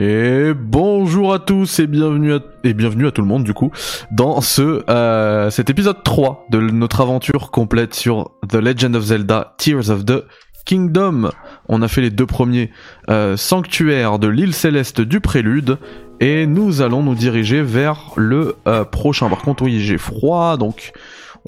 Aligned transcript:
Et 0.00 0.52
bonjour 0.54 1.34
à 1.34 1.40
tous 1.40 1.80
et 1.80 1.88
bienvenue 1.88 2.32
à, 2.32 2.38
et 2.62 2.72
bienvenue 2.72 3.08
à 3.08 3.10
tout 3.10 3.20
le 3.20 3.26
monde 3.26 3.42
du 3.42 3.52
coup 3.52 3.72
dans 4.12 4.40
ce 4.40 4.84
euh, 4.88 5.50
cet 5.50 5.70
épisode 5.70 6.04
3 6.04 6.46
de 6.50 6.60
notre 6.60 7.00
aventure 7.00 7.50
complète 7.50 7.94
sur 7.94 8.30
The 8.48 8.54
Legend 8.54 8.94
of 8.94 9.02
Zelda 9.02 9.56
Tears 9.58 9.90
of 9.90 10.04
the 10.04 10.22
Kingdom. 10.66 11.30
On 11.68 11.82
a 11.82 11.88
fait 11.88 12.00
les 12.00 12.10
deux 12.10 12.26
premiers 12.26 12.70
euh, 13.10 13.36
sanctuaires 13.36 14.20
de 14.20 14.28
l'île 14.28 14.54
céleste 14.54 15.00
du 15.00 15.18
prélude 15.18 15.78
et 16.20 16.46
nous 16.46 16.80
allons 16.80 17.02
nous 17.02 17.16
diriger 17.16 17.62
vers 17.62 18.12
le 18.14 18.54
euh, 18.68 18.84
prochain. 18.84 19.28
Par 19.28 19.42
contre 19.42 19.64
oui 19.64 19.80
j'ai 19.80 19.98
froid 19.98 20.56
donc 20.58 20.92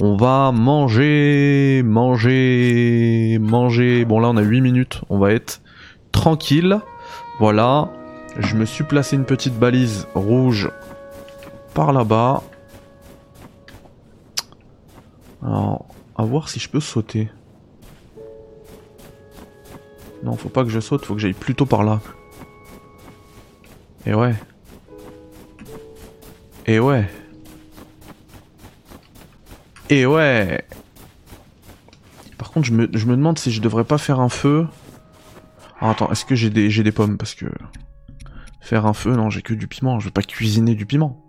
on 0.01 0.17
va 0.17 0.51
manger, 0.51 1.83
manger, 1.85 3.39
manger. 3.41 4.05
Bon 4.05 4.19
là 4.19 4.29
on 4.31 4.37
a 4.37 4.43
8 4.43 4.61
minutes, 4.61 5.03
on 5.09 5.19
va 5.19 5.35
être 5.35 5.61
tranquille. 6.11 6.81
Voilà, 7.39 7.89
je 8.39 8.55
me 8.55 8.65
suis 8.65 8.85
placé 8.85 9.17
une 9.17 9.25
petite 9.25 9.59
balise 9.59 10.07
rouge 10.15 10.71
par 11.75 11.93
là-bas. 11.93 12.43
Alors, 15.43 15.87
à 16.17 16.25
voir 16.25 16.49
si 16.49 16.61
je 16.61 16.69
peux 16.69 16.81
sauter. 16.81 17.31
Non, 20.23 20.37
faut 20.37 20.51
pas 20.51 20.65
que 20.65 20.71
je 20.71 20.81
saute, 20.81 21.05
faut 21.05 21.15
que 21.15 21.21
j'aille 21.21 21.33
plutôt 21.33 21.67
par 21.67 21.83
là. 21.83 22.01
Et 24.07 24.15
ouais. 24.15 24.35
Et 26.67 26.79
ouais. 26.79 27.09
Et 29.89 30.07
ouais. 30.07 30.65
Par 32.39 32.51
contre, 32.51 32.67
je 32.67 32.73
me, 32.73 32.87
demande 32.87 33.39
si 33.39 33.51
je 33.51 33.61
devrais 33.61 33.85
pas 33.85 33.99
faire 33.99 34.21
un 34.21 34.29
feu. 34.29 34.67
Ah, 35.81 35.91
attends, 35.91 36.11
est-ce 36.13 36.25
que 36.25 36.35
j'ai 36.35 36.51
des 36.51 36.93
pommes? 36.93 37.17
Parce 37.17 37.35
que... 37.35 37.47
Faire 38.61 38.87
un 38.87 38.93
feu, 38.93 39.17
non, 39.17 39.31
j'ai 39.31 39.43
que 39.43 39.53
du 39.53 39.67
piment. 39.67 39.99
Je 39.99 40.07
vais 40.07 40.11
pas 40.13 40.23
cuisiner 40.23 40.75
du 40.75 40.87
piment. 40.87 41.21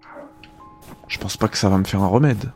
Je 1.07 1.17
pense 1.17 1.37
pas 1.37 1.47
que 1.47 1.57
ça 1.57 1.69
va 1.69 1.77
me 1.77 1.83
faire 1.83 2.01
un 2.01 2.07
remède. 2.07 2.51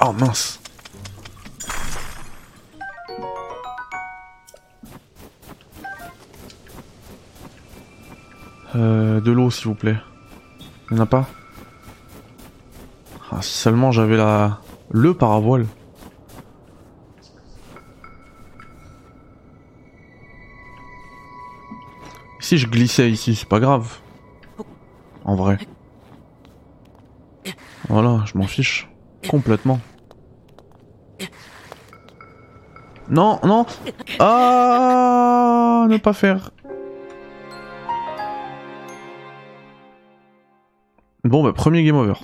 Oh 0.00 0.12
mince 0.12 0.60
Euh, 8.76 9.20
de 9.20 9.32
l'eau, 9.32 9.50
s'il 9.50 9.68
vous 9.68 9.74
plaît. 9.74 9.96
Il 10.90 10.96
n'y 10.96 11.02
a 11.02 11.06
pas 11.06 11.28
ah, 13.30 13.42
Si 13.42 13.56
seulement 13.56 13.92
j'avais 13.92 14.16
la... 14.16 14.60
le 14.90 15.14
paravoile. 15.14 15.66
Si 22.40 22.56
je 22.56 22.66
glissais 22.66 23.10
ici, 23.10 23.34
c'est 23.34 23.48
pas 23.48 23.60
grave. 23.60 23.98
En 25.24 25.34
vrai. 25.34 25.58
Voilà, 27.88 28.22
je 28.24 28.38
m'en 28.38 28.46
fiche. 28.46 28.88
Complètement. 29.28 29.80
Non, 33.10 33.40
non 33.44 33.66
Ah 34.18 35.86
Ne 35.88 35.96
pas 35.96 36.12
faire 36.12 36.50
Bon 41.28 41.44
bah 41.44 41.52
premier 41.52 41.84
game 41.84 41.96
over. 41.96 42.14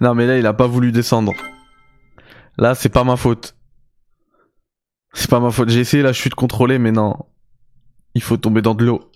Non 0.00 0.14
mais 0.14 0.26
là 0.26 0.38
il 0.38 0.46
a 0.46 0.52
pas 0.52 0.66
voulu 0.66 0.92
descendre. 0.92 1.32
Là 2.58 2.74
c'est 2.74 2.88
pas 2.88 3.04
ma 3.04 3.16
faute. 3.16 3.56
C'est 5.12 5.30
pas 5.30 5.40
ma 5.40 5.50
faute. 5.50 5.68
J'ai 5.68 5.80
essayé 5.80 6.02
la 6.02 6.12
chute 6.12 6.34
contrôlée 6.34 6.78
mais 6.78 6.92
non. 6.92 7.16
Il 8.14 8.22
faut 8.22 8.36
tomber 8.36 8.62
dans 8.62 8.74
de 8.74 8.84
l'eau. 8.84 9.10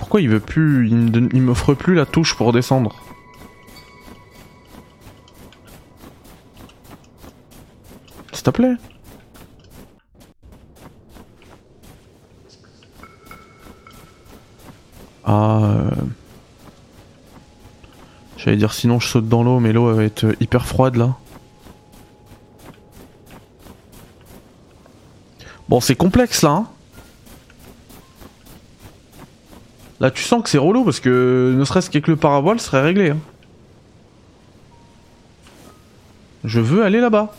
pourquoi 0.00 0.22
il 0.22 0.30
veut 0.30 0.40
plus. 0.40 0.88
Il 0.88 1.42
m'offre 1.42 1.74
plus 1.74 1.94
la 1.94 2.06
touche 2.06 2.34
pour 2.34 2.54
descendre. 2.54 2.96
S'il 8.32 8.42
te 8.42 8.48
plaît. 8.48 8.76
Ah. 15.22 15.60
Euh. 15.64 15.90
J'allais 18.38 18.56
dire 18.56 18.72
sinon 18.72 19.00
je 19.00 19.06
saute 19.06 19.28
dans 19.28 19.42
l'eau, 19.42 19.60
mais 19.60 19.74
l'eau 19.74 19.94
va 19.94 20.02
être 20.02 20.34
hyper 20.40 20.64
froide 20.66 20.96
là. 20.96 21.14
Bon, 25.68 25.78
c'est 25.82 25.94
complexe 25.94 26.40
là. 26.40 26.50
Hein 26.50 26.68
Là, 30.00 30.10
tu 30.10 30.22
sens 30.22 30.42
que 30.42 30.48
c'est 30.48 30.58
relou 30.58 30.84
parce 30.84 30.98
que 30.98 31.54
ne 31.56 31.64
serait-ce 31.64 31.90
qu'avec 31.90 32.08
le 32.08 32.16
paravoile 32.16 32.58
serait 32.58 32.80
réglé. 32.80 33.10
hein. 33.10 33.18
Je 36.44 36.58
veux 36.58 36.82
aller 36.84 37.00
là-bas. 37.00 37.34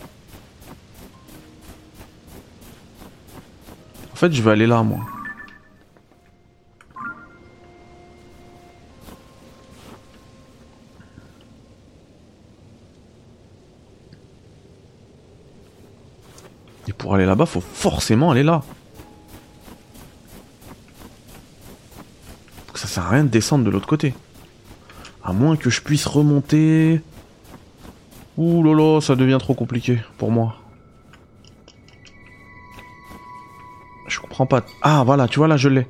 En 4.12 4.16
fait, 4.16 4.32
je 4.32 4.40
veux 4.40 4.52
aller 4.52 4.68
là, 4.68 4.84
moi. 4.84 5.00
Et 16.88 16.92
pour 16.92 17.14
aller 17.14 17.26
là-bas, 17.26 17.46
faut 17.46 17.60
forcément 17.60 18.30
aller 18.30 18.42
là. 18.42 18.62
Sert 22.92 23.06
à 23.06 23.10
rien 23.10 23.24
de 23.24 23.28
descendre 23.28 23.64
de 23.64 23.70
l'autre 23.70 23.86
côté. 23.86 24.14
À 25.24 25.32
moins 25.32 25.56
que 25.56 25.70
je 25.70 25.80
puisse 25.80 26.06
remonter. 26.06 27.00
Ouh 28.36 28.62
là 28.62 29.00
ça 29.00 29.16
devient 29.16 29.38
trop 29.40 29.54
compliqué 29.54 29.98
pour 30.18 30.30
moi. 30.30 30.56
Je 34.08 34.20
comprends 34.20 34.46
pas. 34.46 34.64
Ah 34.82 35.04
voilà, 35.04 35.26
tu 35.26 35.38
vois 35.38 35.48
là, 35.48 35.56
je 35.56 35.68
l'ai. 35.68 35.86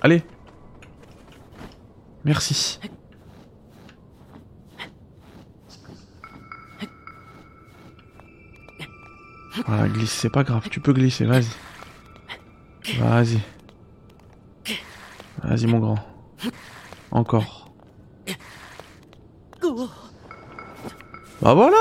Allez. 0.00 0.22
Merci. 2.24 2.80
Voilà, 9.66 9.88
glisse, 9.88 10.12
c'est 10.12 10.30
pas 10.30 10.44
grave, 10.44 10.68
tu 10.70 10.80
peux 10.80 10.92
glisser, 10.92 11.24
vas-y. 11.24 11.46
Vas-y. 12.98 13.40
Vas-y 15.44 15.66
mon 15.66 15.78
grand. 15.78 15.98
Encore. 17.10 17.70
Bah 21.42 21.54
voilà 21.54 21.76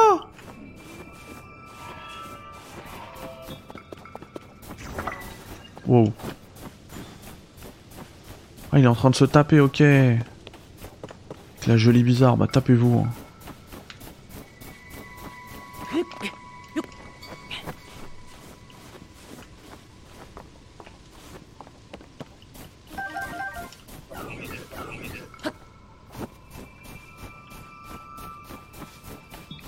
Wow. 5.85 6.11
Ah, 8.71 8.79
il 8.79 8.85
est 8.85 8.87
en 8.87 8.95
train 8.95 9.09
de 9.09 9.15
se 9.15 9.25
taper, 9.25 9.59
ok. 9.59 9.81
La 11.67 11.77
jolie 11.77 12.03
bizarre, 12.03 12.37
bah 12.37 12.47
tapez-vous. 12.51 13.05
hein. 13.05 13.22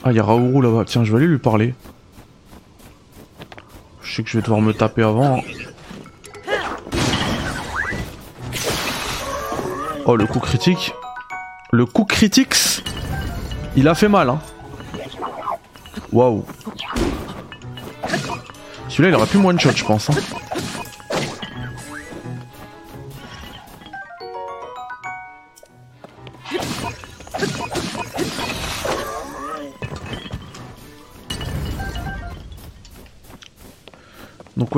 Ah, 0.08 0.12
il 0.12 0.18
y 0.18 0.20
a 0.20 0.24
Raourou 0.24 0.62
là-bas. 0.62 0.84
Tiens, 0.86 1.04
je 1.04 1.12
vais 1.12 1.18
aller 1.18 1.26
lui 1.26 1.40
parler. 1.40 1.74
Je 4.04 4.16
sais 4.16 4.22
que 4.22 4.30
je 4.30 4.38
vais 4.38 4.44
devoir 4.44 4.62
me 4.62 4.72
taper 4.72 5.02
avant. 5.02 5.42
Oh, 10.06 10.16
le 10.16 10.28
coup 10.28 10.40
critique. 10.40 10.94
Le 11.72 11.88
coup 11.88 12.06
critique, 12.06 12.54
il 13.76 13.88
a 13.88 13.96
fait 13.96 14.08
mal, 14.08 14.30
hein. 14.30 14.40
Waouh. 16.14 16.46
Celui-là, 18.88 19.10
il 19.10 19.16
aurait 19.16 19.26
pu 19.26 19.38
one 19.38 19.60
shot, 19.60 19.72
je 19.72 19.84
pense. 19.84 20.12
Hein. 20.12 20.14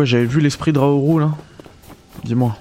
J'avais 0.05 0.25
vu 0.25 0.39
l'esprit 0.39 0.73
de 0.73 0.79
Raoru 0.79 1.19
là. 1.19 1.31
Dis-moi. 2.23 2.55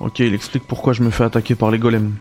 Ok, 0.00 0.18
il 0.20 0.34
explique 0.34 0.66
pourquoi 0.66 0.94
je 0.94 1.02
me 1.02 1.10
fais 1.10 1.24
attaquer 1.24 1.54
par 1.54 1.70
les 1.70 1.78
golems. 1.78 2.16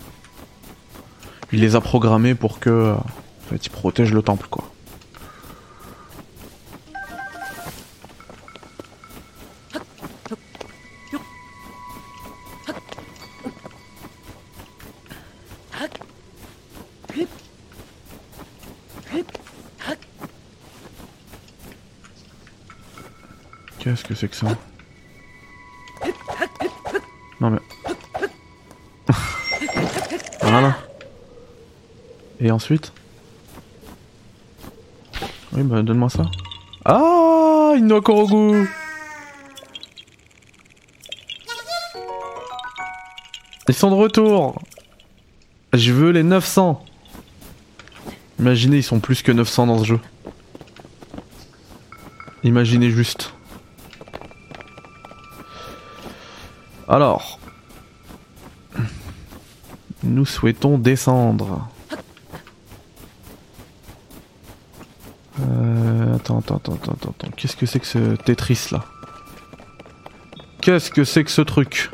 Il 1.52 1.62
les 1.62 1.76
a 1.76 1.82
programmés 1.82 2.36
pour 2.36 2.60
que... 2.60 2.94
En 2.94 3.50
fait, 3.50 3.66
ils 3.66 3.70
protègent 3.70 4.14
le 4.14 4.22
temple, 4.22 4.48
quoi. 4.50 4.69
Que 24.10 24.16
c'est 24.16 24.28
que 24.28 24.36
ça 24.36 24.48
Non 27.40 27.52
mais... 27.52 27.60
voilà. 30.42 30.76
Et 32.40 32.50
ensuite? 32.50 32.92
Oui 35.54 35.62
bah 35.62 35.84
donne-moi 35.84 36.10
ça. 36.10 36.24
Ah 36.86 37.74
Inokorogu 37.78 38.68
Ils 43.68 43.76
sont 43.76 43.92
de 43.92 43.96
retour 43.96 44.60
Je 45.74 45.94
veux 45.94 46.10
les 46.10 46.24
900 46.24 46.84
Imaginez, 48.40 48.78
ils 48.78 48.84
sont 48.84 49.00
plus 49.00 49.22
que 49.22 49.32
900 49.32 49.68
dans 49.68 49.80
ce 49.80 49.84
jeu. 49.84 50.00
Imaginez 52.44 52.90
juste. 52.90 53.34
Alors. 56.90 57.40
Nous 60.02 60.26
souhaitons 60.26 60.80
descendre. 60.80 61.68
Euh, 65.40 66.16
attends, 66.16 66.40
attends, 66.40 66.56
attends, 66.56 66.74
attends, 66.74 66.94
attends. 66.94 67.32
Qu'est-ce 67.38 67.56
que 67.56 67.68
c'est 67.68 67.80
que 67.80 67.86
ce 67.86 68.16
Tetris 68.16 68.70
là? 68.72 68.84
Qu'est-ce 70.62 70.90
que 70.90 71.04
c'est 71.04 71.24
que 71.24 71.32
ce 71.32 71.42
truc? 71.42 71.92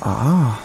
Ah. 0.00 0.58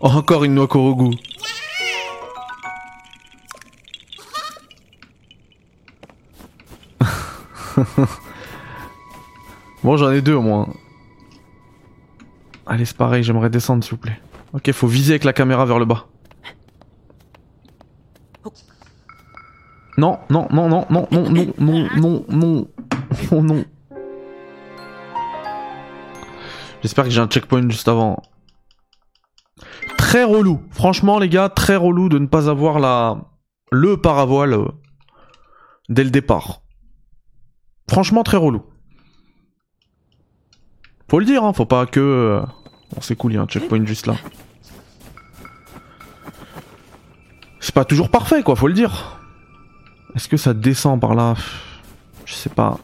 Oh, 0.00 0.08
encore 0.08 0.44
une 0.44 0.54
noix 0.54 0.66
Korogu. 0.68 1.16
bon, 9.82 9.96
j'en 9.96 10.10
ai 10.12 10.22
deux 10.22 10.34
au 10.34 10.42
moins. 10.42 10.68
Allez, 12.66 12.84
c'est 12.84 12.96
pareil, 12.96 13.22
j'aimerais 13.22 13.50
descendre 13.50 13.84
s'il 13.84 13.92
vous 13.92 13.98
plaît. 13.98 14.18
Ok, 14.52 14.70
faut 14.72 14.86
viser 14.86 15.12
avec 15.12 15.24
la 15.24 15.32
caméra 15.32 15.66
vers 15.66 15.78
le 15.78 15.84
bas. 15.84 16.06
Non, 19.98 20.18
non, 20.28 20.46
non, 20.50 20.68
non, 20.68 20.86
non, 20.90 21.08
non, 21.10 21.30
non, 21.30 21.46
non, 21.58 21.88
non, 21.96 22.24
non, 22.28 22.68
J'espère 26.82 27.04
que 27.04 27.10
j'ai 27.10 27.20
un 27.20 27.26
checkpoint 27.26 27.68
juste 27.68 27.88
avant. 27.88 28.22
Très 29.98 30.24
relou. 30.24 30.62
Franchement, 30.70 31.18
les 31.18 31.28
gars, 31.28 31.48
très 31.48 31.76
relou 31.76 32.08
de 32.08 32.18
ne 32.18 32.26
pas 32.26 32.48
avoir 32.48 32.78
la... 32.78 33.18
le 33.72 33.96
paravoile. 33.96 34.54
euh. 34.54 34.68
dès 35.88 36.04
le 36.04 36.10
départ. 36.10 36.62
Franchement, 37.90 38.22
très 38.22 38.36
relou. 38.36 38.62
Faut 41.10 41.18
le 41.18 41.24
dire, 41.24 41.44
hein, 41.44 41.52
faut 41.52 41.66
pas 41.66 41.86
que... 41.86 42.00
euh, 42.00 42.42
c'est 43.00 43.16
cool, 43.16 43.32
il 43.32 43.34
y 43.36 43.38
a 43.38 43.42
un 43.42 43.46
checkpoint 43.46 43.84
juste 43.84 44.06
là. 44.06 44.14
C'est 47.60 47.74
pas 47.74 47.84
toujours 47.84 48.10
parfait, 48.10 48.42
quoi, 48.42 48.54
faut 48.56 48.68
le 48.68 48.74
dire. 48.74 49.20
Est-ce 50.14 50.28
que 50.28 50.36
ça 50.36 50.54
descend 50.54 51.00
par 51.00 51.14
là? 51.14 51.34
Je 52.24 52.34
sais 52.34 52.48
pas. 52.48 52.78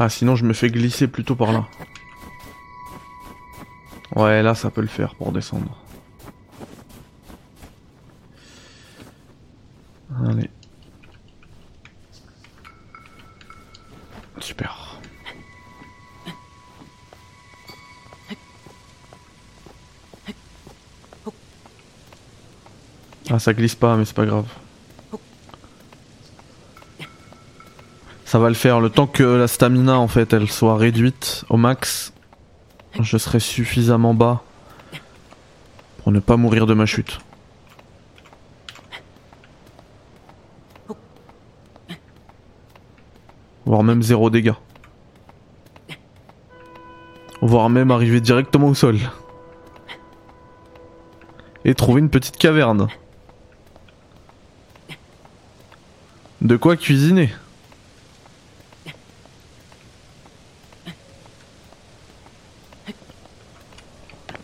Ah, 0.00 0.08
sinon 0.08 0.36
je 0.36 0.44
me 0.44 0.52
fais 0.52 0.70
glisser 0.70 1.08
plutôt 1.08 1.34
par 1.34 1.50
là. 1.50 1.66
Ouais, 4.14 4.44
là 4.44 4.54
ça 4.54 4.70
peut 4.70 4.80
le 4.80 4.86
faire 4.86 5.16
pour 5.16 5.32
descendre. 5.32 5.87
Super. 14.48 14.74
Ah, 23.28 23.38
ça 23.38 23.52
glisse 23.52 23.74
pas, 23.74 23.98
mais 23.98 24.06
c'est 24.06 24.16
pas 24.16 24.24
grave. 24.24 24.46
Ça 28.24 28.38
va 28.38 28.48
le 28.48 28.54
faire. 28.54 28.80
Le 28.80 28.88
temps 28.88 29.06
que 29.06 29.22
la 29.22 29.48
stamina, 29.48 29.98
en 29.98 30.08
fait, 30.08 30.32
elle 30.32 30.50
soit 30.50 30.78
réduite 30.78 31.44
au 31.50 31.58
max, 31.58 32.14
je 32.98 33.18
serai 33.18 33.40
suffisamment 33.40 34.14
bas 34.14 34.42
pour 35.98 36.10
ne 36.10 36.20
pas 36.20 36.38
mourir 36.38 36.64
de 36.64 36.72
ma 36.72 36.86
chute. 36.86 37.18
Voire 43.68 43.82
même 43.82 44.02
zéro 44.02 44.30
dégâts. 44.30 44.54
Voire 47.42 47.68
même 47.68 47.90
arriver 47.90 48.18
directement 48.18 48.68
au 48.68 48.74
sol. 48.74 48.96
Et 51.66 51.74
trouver 51.74 52.00
une 52.00 52.08
petite 52.08 52.38
caverne. 52.38 52.88
De 56.40 56.56
quoi 56.56 56.78
cuisiner 56.78 57.30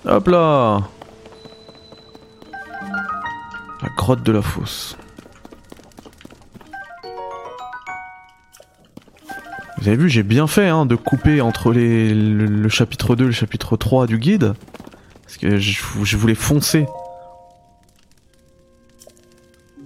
Hop 0.05 0.29
là 0.29 0.83
La 3.81 3.89
grotte 3.97 4.23
de 4.23 4.33
la 4.33 4.43
fosse. 4.43 4.99
Vous 9.85 9.91
avez 9.91 9.99
vu, 9.99 10.09
j'ai 10.09 10.23
bien 10.23 10.47
fait 10.47 10.69
hein, 10.69 10.87
de 10.87 10.97
couper 10.97 11.43
entre 11.43 11.71
les, 11.71 12.15
le, 12.15 12.69
chapitre 12.71 13.17
2 13.17 13.25
et 13.25 13.27
le 13.27 13.33
chapitre 13.35 13.77
3 13.77 14.07
du 14.07 14.17
guide. 14.17 14.55
Parce 15.25 15.37
que 15.37 15.59
je, 15.59 16.17
voulais 16.17 16.35
foncer. 16.35 16.87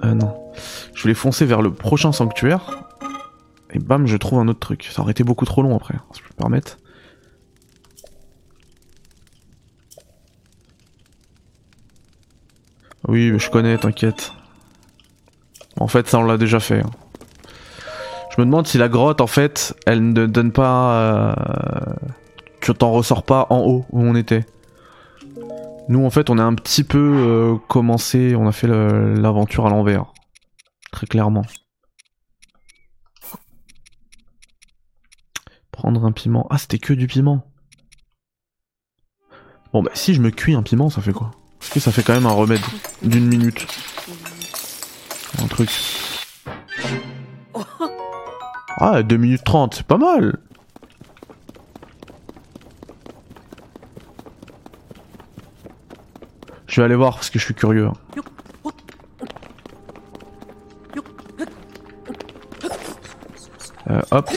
Euh 0.05 0.15
non. 0.15 0.53
Je 0.95 1.03
voulais 1.03 1.15
foncer 1.15 1.47
vers 1.47 1.63
le 1.63 1.73
prochain 1.73 2.13
sanctuaire. 2.13 2.85
Et 3.73 3.81
bam, 3.81 4.07
je 4.07 4.17
trouve 4.17 4.39
un 4.39 4.47
autre 4.47 4.61
truc. 4.61 4.89
Ça 4.89 5.03
aurait 5.03 5.11
été 5.11 5.25
beaucoup 5.25 5.47
trop 5.47 5.63
long 5.63 5.75
après, 5.75 5.97
hein, 5.97 6.05
si 6.13 6.21
je 6.21 6.29
peux 6.29 6.33
me 6.33 6.39
permettre. 6.39 6.79
Oui, 13.09 13.37
je 13.37 13.51
connais, 13.51 13.77
t'inquiète. 13.79 14.33
En 15.77 15.89
fait, 15.89 16.07
ça 16.07 16.21
on 16.21 16.23
l'a 16.23 16.39
déjà 16.39 16.61
fait. 16.61 16.83
hein. 16.83 16.91
Je 18.39 18.43
me 18.45 18.47
demande 18.47 18.69
si 18.69 18.79
la 18.79 18.89
grotte, 18.89 19.21
en 19.21 19.27
fait, 19.27 19.75
elle 19.85 20.13
ne 20.13 20.27
donne 20.27 20.53
pas... 20.53 20.93
Euh... 20.93 21.35
Tu 22.61 22.73
t'en 22.73 22.93
ressors 22.93 23.25
pas 23.25 23.49
en 23.51 23.59
haut 23.63 23.85
où 23.91 24.01
on 24.01 24.15
était. 24.15 24.47
Nous, 25.89 26.05
en 26.05 26.11
fait, 26.11 26.31
on 26.31 26.39
a 26.39 26.45
un 26.45 26.55
petit 26.55 26.85
peu 26.85 26.99
euh, 26.99 27.57
commencé, 27.67 28.37
on 28.37 28.47
a 28.47 28.53
fait 28.53 28.69
l'aventure 28.69 29.67
à 29.67 29.71
l'envers. 29.71 30.13
Très 30.93 31.09
clairement. 31.09 31.43
Prendre 35.73 36.05
un 36.05 36.13
piment. 36.13 36.47
Ah, 36.49 36.59
c'était 36.59 36.79
que 36.79 36.93
du 36.93 37.09
piment. 37.09 37.45
Bon, 39.73 39.83
bah, 39.83 39.91
si 39.95 40.15
je 40.15 40.21
me 40.21 40.31
cuis 40.31 40.55
un 40.55 40.63
piment, 40.63 40.91
ça 40.91 41.03
fait 41.03 41.13
quoi? 41.13 41.33
Est-ce 41.61 41.73
que 41.73 41.81
ça 41.81 41.91
fait 41.91 42.05
quand 42.05 42.15
même 42.15 42.27
un 42.27 42.31
remède 42.31 42.63
d'une 43.03 43.27
minute 43.27 43.67
Un 45.43 45.49
truc. 45.49 45.71
Ah, 48.81 49.03
2 49.03 49.17
minutes 49.17 49.43
30, 49.43 49.75
c'est 49.75 49.87
pas 49.87 49.99
mal 49.99 50.39
Je 56.69 56.81
vais 56.81 56.85
aller 56.85 56.95
voir 56.95 57.15
parce 57.15 57.29
que 57.31 57.41
je 57.41 57.45
suis 57.45 57.55
curieux. 57.55 57.89
Euh, 63.91 64.01
hop. 64.13 64.31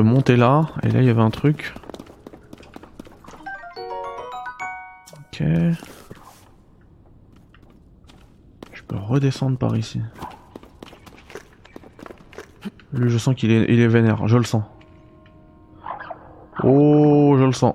Peux 0.00 0.08
monter 0.08 0.36
là. 0.36 0.66
Et 0.82 0.88
là, 0.88 1.00
il 1.02 1.06
y 1.06 1.10
avait 1.10 1.20
un 1.20 1.30
truc. 1.30 1.74
Ok. 5.18 5.42
Je 8.72 8.82
peux 8.86 8.96
redescendre 8.96 9.58
par 9.58 9.76
ici. 9.76 10.00
Lui, 12.92 13.10
je 13.10 13.18
sens 13.18 13.34
qu'il 13.34 13.50
est, 13.50 13.66
il 13.68 13.80
est 13.80 13.88
vénère. 13.88 14.26
Je 14.26 14.38
le 14.38 14.44
sens. 14.44 14.62
Oh, 16.62 17.36
je 17.38 17.44
le 17.44 17.52
sens. 17.52 17.74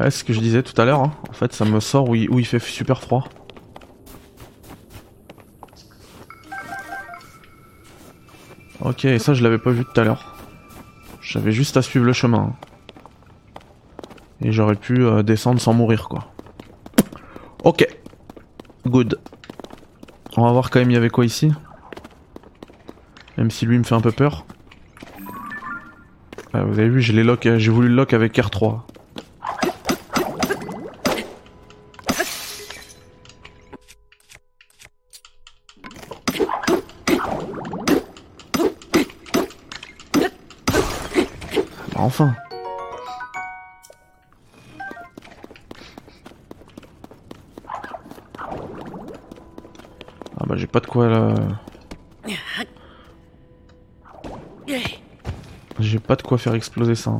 Ouais, 0.00 0.10
ce 0.10 0.24
que 0.24 0.32
je 0.32 0.40
disais 0.40 0.62
tout 0.62 0.80
à 0.80 0.86
l'heure. 0.86 1.00
hein. 1.00 1.12
En 1.28 1.34
fait, 1.34 1.52
ça 1.52 1.66
me 1.66 1.78
sort 1.78 2.08
où 2.08 2.14
il, 2.14 2.46
fait 2.46 2.58
super 2.58 3.02
froid. 3.02 3.28
Ok, 8.80 9.06
ça 9.18 9.34
je 9.34 9.42
l'avais 9.42 9.58
pas 9.58 9.72
vu 9.72 9.84
tout 9.84 10.00
à 10.00 10.04
l'heure. 10.04 10.36
J'avais 11.20 11.52
juste 11.52 11.76
à 11.76 11.82
suivre 11.82 12.06
le 12.06 12.14
chemin. 12.14 12.38
hein. 12.38 12.56
Et 14.42 14.52
j'aurais 14.52 14.74
pu 14.74 15.04
euh, 15.04 15.22
descendre 15.22 15.60
sans 15.60 15.74
mourir 15.74 16.08
quoi. 16.08 16.32
Ok. 17.64 17.86
Good. 18.86 19.20
On 20.38 20.46
va 20.46 20.52
voir 20.52 20.70
quand 20.70 20.80
même 20.80 20.90
il 20.90 20.94
y 20.94 20.96
avait 20.96 21.10
quoi 21.10 21.26
ici. 21.26 21.52
Même 23.36 23.50
si 23.50 23.66
lui 23.66 23.76
me 23.78 23.84
fait 23.84 23.94
un 23.94 24.00
peu 24.00 24.12
peur. 24.12 24.46
Ah, 26.54 26.62
vous 26.64 26.78
avez 26.78 26.88
vu, 26.88 27.02
j'ai 27.02 27.12
voulu 27.70 27.88
le 27.88 27.94
lock 27.94 28.14
avec 28.14 28.34
R3. 28.38 28.80
Ah 50.38 50.44
bah 50.46 50.54
j'ai 50.56 50.66
pas 50.66 50.80
de 50.80 50.86
quoi 50.86 51.08
là. 51.08 51.34
J'ai 55.78 55.98
pas 55.98 56.16
de 56.16 56.22
quoi 56.22 56.38
faire 56.38 56.54
exploser 56.54 56.94
ça. 56.94 57.10
hein. 57.10 57.18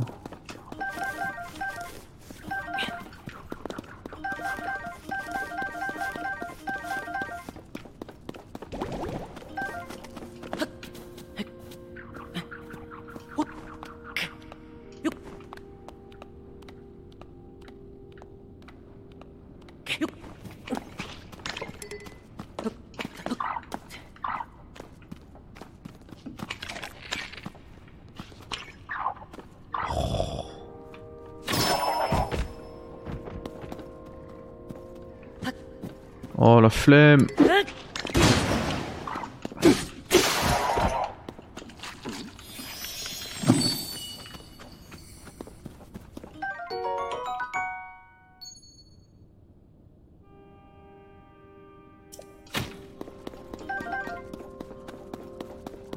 Oh 36.43 36.59
la 36.59 36.71
flemme 36.71 37.27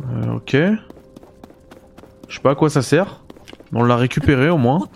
Euh, 0.02 0.34
ok. 0.34 0.56
Je 2.28 2.34
sais 2.34 2.40
pas 2.42 2.50
à 2.50 2.54
quoi 2.54 2.68
ça 2.68 2.82
sert. 2.82 3.22
On 3.72 3.82
l'a 3.82 3.96
récupéré 3.96 4.50
au 4.50 4.58
moins. 4.58 4.88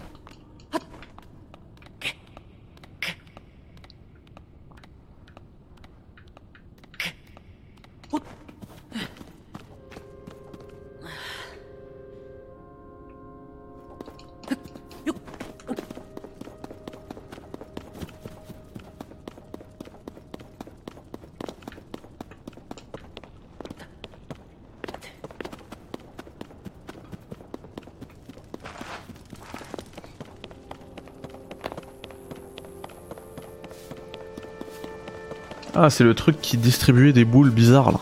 Ah, 35.89 35.91
c'est 35.91 36.05
le 36.05 36.13
truc 36.13 36.39
qui 36.43 36.59
distribuait 36.59 37.15
des 37.15 37.25
boules 37.25 37.49
bizarres 37.49 37.93
là. 37.93 38.01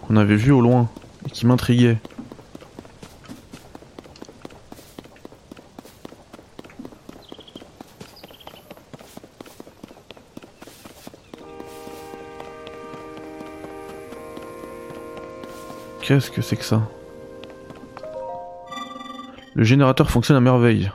Qu'on 0.00 0.16
avait 0.16 0.34
vu 0.34 0.50
au 0.50 0.62
loin 0.62 0.88
et 1.26 1.30
qui 1.30 1.44
m'intriguait. 1.44 1.98
Qu'est-ce 16.00 16.30
que 16.30 16.40
c'est 16.40 16.56
que 16.56 16.64
ça? 16.64 16.80
Le 19.52 19.64
générateur 19.64 20.10
fonctionne 20.10 20.38
à 20.38 20.40
merveille. 20.40 20.90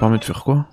Permet 0.00 0.18
de 0.18 0.24
faire 0.24 0.42
quoi 0.42 0.66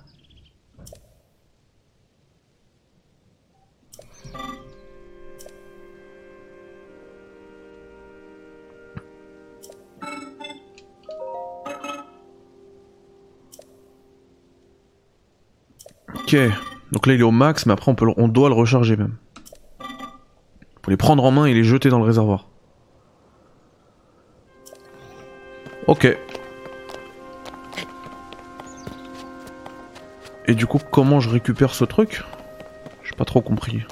Ok, 16.14 16.36
donc 16.92 17.06
là 17.06 17.14
il 17.14 17.20
est 17.20 17.22
au 17.22 17.30
max, 17.30 17.66
mais 17.66 17.72
après 17.74 17.90
on, 17.90 17.94
peut 17.94 18.06
on 18.16 18.28
doit 18.28 18.48
le 18.48 18.54
recharger 18.54 18.96
même. 18.96 19.16
Faut 20.82 20.90
les 20.90 20.96
prendre 20.96 21.22
en 21.22 21.30
main 21.30 21.44
et 21.44 21.52
les 21.52 21.64
jeter 21.64 21.90
dans 21.90 21.98
le 21.98 22.04
réservoir. 22.04 22.48
Ok. 25.86 26.16
Et 30.48 30.54
du 30.54 30.66
coup, 30.66 30.78
comment 30.78 31.20
je 31.20 31.28
récupère 31.28 31.74
ce 31.74 31.84
truc? 31.84 32.22
J'ai 33.04 33.14
pas 33.14 33.26
trop 33.26 33.42
compris. 33.42 33.82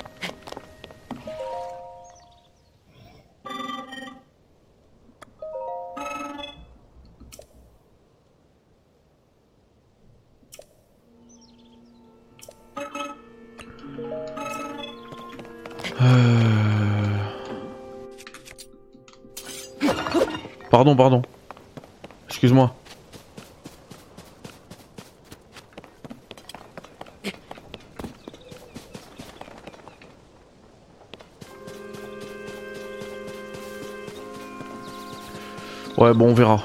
Euh... 16.00 17.18
Pardon, 20.70 20.96
pardon. 20.96 21.22
Excuse-moi. 22.28 22.75
Ouais, 36.06 36.14
bon, 36.14 36.30
on 36.30 36.34
verra. 36.34 36.60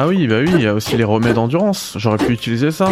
Ah 0.00 0.06
oui, 0.06 0.28
bah 0.28 0.36
oui, 0.38 0.50
il 0.54 0.60
y 0.60 0.66
a 0.68 0.74
aussi 0.74 0.96
les 0.96 1.02
remèdes 1.02 1.34
d'endurance. 1.34 1.94
J'aurais 1.96 2.18
pu 2.18 2.32
utiliser 2.32 2.70
ça. 2.70 2.88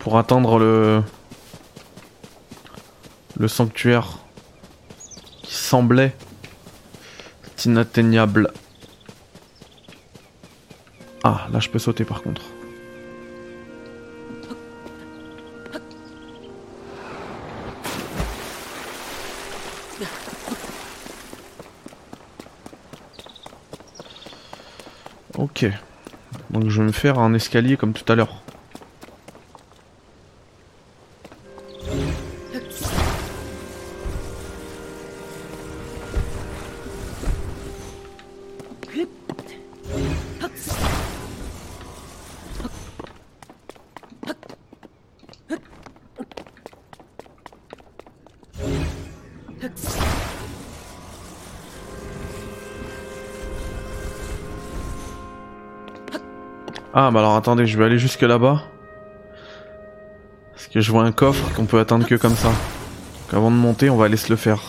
Pour 0.00 0.18
atteindre 0.18 0.58
le... 0.58 1.02
Le 3.38 3.48
sanctuaire 3.48 4.18
qui 5.44 5.54
semblait 5.54 6.14
inatteignable. 7.64 8.52
Ah, 11.24 11.48
là 11.50 11.58
je 11.58 11.70
peux 11.70 11.78
sauter 11.78 12.04
par 12.04 12.20
contre. 12.20 12.42
Donc 26.50 26.68
je 26.68 26.80
vais 26.80 26.86
me 26.86 26.92
faire 26.92 27.18
un 27.18 27.34
escalier 27.34 27.76
comme 27.76 27.92
tout 27.92 28.10
à 28.10 28.16
l'heure. 28.16 28.42
Ah 57.02 57.10
bah 57.10 57.20
alors 57.20 57.34
attendez, 57.34 57.64
je 57.64 57.78
vais 57.78 57.86
aller 57.86 57.98
jusque 57.98 58.20
là-bas. 58.20 58.62
Parce 60.52 60.66
que 60.66 60.82
je 60.82 60.92
vois 60.92 61.02
un 61.04 61.12
coffre 61.12 61.50
qu'on 61.54 61.64
peut 61.64 61.78
atteindre 61.78 62.06
que 62.06 62.14
comme 62.14 62.34
ça. 62.34 62.48
Donc 62.48 63.32
avant 63.32 63.50
de 63.50 63.56
monter, 63.56 63.88
on 63.88 63.96
va 63.96 64.04
aller 64.04 64.18
se 64.18 64.28
le 64.28 64.36
faire. 64.36 64.60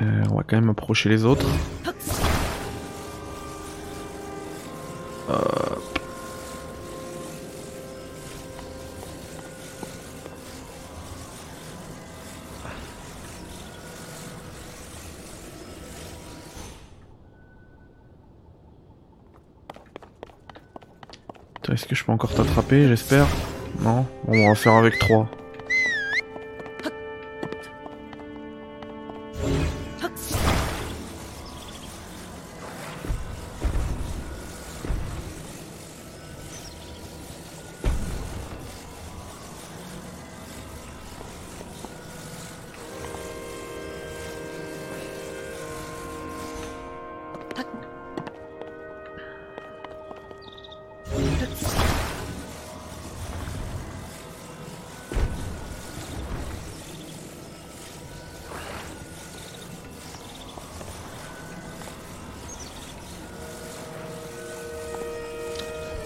Euh, 0.00 0.22
on 0.30 0.36
va 0.36 0.44
quand 0.44 0.54
même 0.54 0.70
approcher 0.70 1.08
les 1.08 1.24
autres. 1.24 1.48
Encore 22.10 22.34
t'attraper, 22.34 22.88
j'espère 22.88 23.26
Non 23.82 24.04
on 24.26 24.48
va 24.48 24.54
faire 24.54 24.74
avec 24.74 24.98
3. 24.98 25.28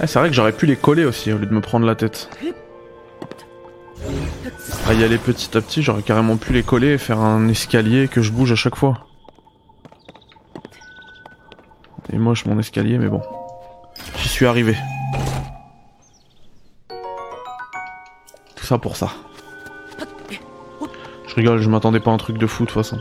Ah, 0.00 0.06
c'est 0.06 0.18
vrai 0.18 0.28
que 0.28 0.34
j'aurais 0.34 0.52
pu 0.52 0.66
les 0.66 0.76
coller 0.76 1.04
aussi 1.04 1.32
au 1.32 1.38
lieu 1.38 1.46
de 1.46 1.54
me 1.54 1.60
prendre 1.60 1.86
la 1.86 1.94
tête. 1.94 2.28
Ah, 4.86 4.92
y 4.92 5.02
aller 5.02 5.18
petit 5.18 5.56
à 5.56 5.60
petit, 5.60 5.82
j'aurais 5.82 6.02
carrément 6.02 6.36
pu 6.36 6.52
les 6.52 6.62
coller 6.62 6.88
et 6.88 6.98
faire 6.98 7.20
un 7.20 7.48
escalier 7.48 8.08
que 8.08 8.20
je 8.20 8.32
bouge 8.32 8.52
à 8.52 8.56
chaque 8.56 8.76
fois. 8.76 9.06
Et 12.12 12.18
moche 12.18 12.44
mon 12.44 12.58
escalier, 12.58 12.98
mais 12.98 13.08
bon. 13.08 13.22
J'y 14.18 14.28
suis 14.28 14.46
arrivé. 14.46 14.76
Tout 18.56 18.66
ça 18.66 18.78
pour 18.78 18.96
ça. 18.96 19.10
Je 21.26 21.34
rigole, 21.34 21.60
je 21.60 21.68
m'attendais 21.68 22.00
pas 22.00 22.10
à 22.10 22.14
un 22.14 22.18
truc 22.18 22.38
de 22.38 22.46
fou 22.46 22.64
de 22.64 22.68
toute 22.68 22.74
façon. 22.74 22.98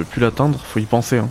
Peux 0.00 0.04
plus 0.12 0.20
l'atteindre, 0.22 0.58
faut 0.58 0.80
y 0.80 0.86
penser. 0.86 1.18
Hein. 1.18 1.28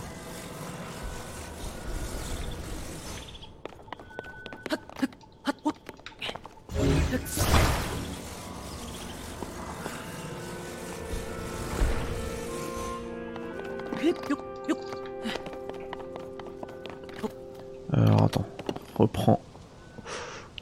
Alors 17.92 18.22
attends, 18.22 18.46
reprends 18.94 19.40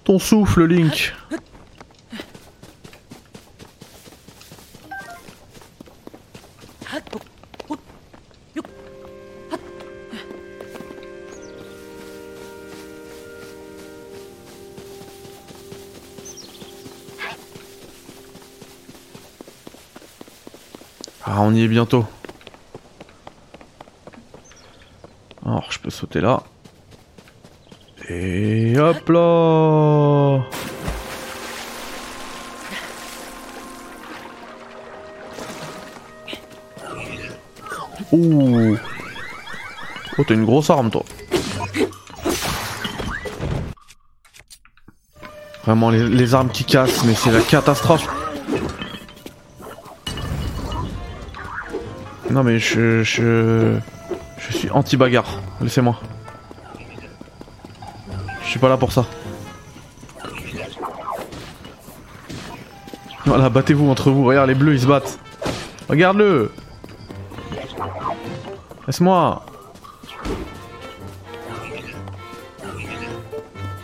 ton 0.05 0.18
souffle 0.18 0.64
Link. 0.64 1.14
Bientôt. 21.68 22.07
Alors, 25.44 25.70
je 25.70 25.78
peux 25.78 25.90
sauter 25.90 26.22
là. 26.22 26.42
Et 28.09 28.78
hop 28.78 29.07
là 29.11 30.40
Ouh 38.12 38.78
Oh, 40.16 40.24
t'as 40.26 40.35
une 40.35 40.46
grosse 40.46 40.70
arme, 40.70 40.90
toi. 40.90 41.04
Vraiment, 45.66 45.90
les, 45.90 46.09
les 46.09 46.35
armes 46.35 46.48
qui 46.48 46.64
cassent, 46.64 47.04
mais 47.04 47.14
c'est 47.14 47.31
la 47.31 47.42
catastrophe. 47.42 48.09
Non 52.30 52.42
mais 52.42 52.58
je... 52.58 53.02
Je, 53.02 53.78
je 54.38 54.52
suis 54.52 54.70
anti-bagarre. 54.70 55.40
Laissez-moi. 55.60 55.98
Je 58.42 58.48
suis 58.48 58.58
pas 58.58 58.68
là 58.68 58.76
pour 58.76 58.92
ça. 58.92 59.06
Voilà, 63.24 63.50
battez-vous 63.50 63.90
entre 63.90 64.10
vous. 64.10 64.24
Regarde, 64.24 64.48
les 64.48 64.54
bleus, 64.54 64.74
ils 64.74 64.80
se 64.80 64.86
battent. 64.86 65.18
Regarde-le 65.88 66.50
Laisse-moi 68.86 69.44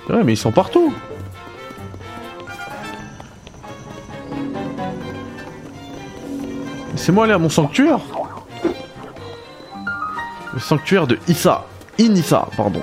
Ouais, 0.08 0.22
mais 0.24 0.34
ils 0.34 0.38
sont 0.38 0.52
partout 0.52 0.94
Laissez-moi 6.92 7.24
aller 7.24 7.34
à 7.34 7.38
mon 7.38 7.50
sanctuaire 7.50 8.00
sanctuaire 10.64 11.06
de 11.06 11.18
Issa. 11.28 11.64
Inissa, 11.98 12.48
pardon. 12.56 12.82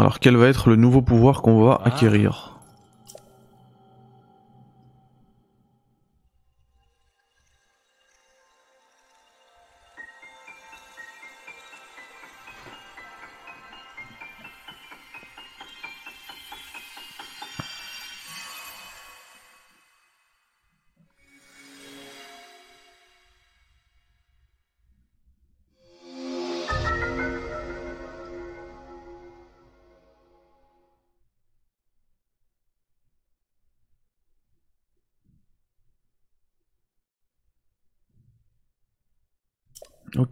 Alors 0.00 0.18
quel 0.18 0.34
va 0.38 0.46
être 0.46 0.70
le 0.70 0.76
nouveau 0.76 1.02
pouvoir 1.02 1.42
qu'on 1.42 1.62
va 1.62 1.78
acquérir? 1.84 2.59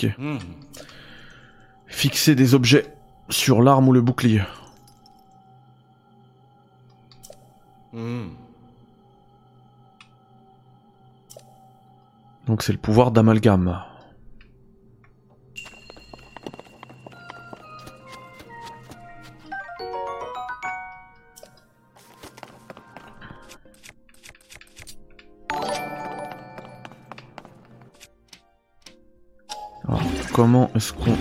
Ok. 0.00 0.10
Fixer 1.86 2.34
des 2.34 2.54
objets 2.54 2.94
sur 3.28 3.62
l'arme 3.62 3.88
ou 3.88 3.92
le 3.92 4.00
bouclier. 4.00 4.42
Donc 12.46 12.62
c'est 12.62 12.72
le 12.72 12.78
pouvoir 12.78 13.10
d'amalgame. 13.10 13.82
Comment 30.38 30.70
est-ce 30.76 30.92
qu'on... 30.92 31.18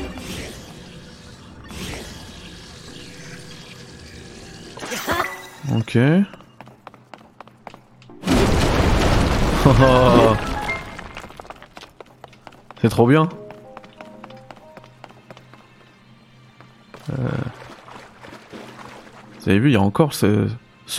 Ok. 5.75 5.97
C'est 12.80 12.89
trop 12.89 13.08
bien. 13.08 13.27
Euh, 17.10 17.27
Vous 19.39 19.49
avez 19.49 19.58
vu, 19.58 19.69
il 19.69 19.73
y 19.73 19.77
a 19.77 19.82
encore 19.82 20.13
ce, 20.13 20.47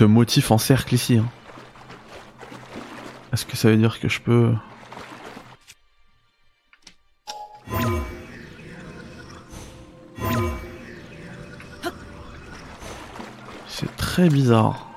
motif 0.02 0.50
en 0.50 0.58
cercle 0.58 0.92
ici. 0.92 1.18
hein. 1.18 1.26
Est-ce 3.32 3.46
que 3.46 3.56
ça 3.56 3.70
veut 3.70 3.76
dire 3.76 4.00
que 4.00 4.08
je 4.08 4.20
peux... 4.20 4.52
très 14.18 14.28
bizarre. 14.30 14.87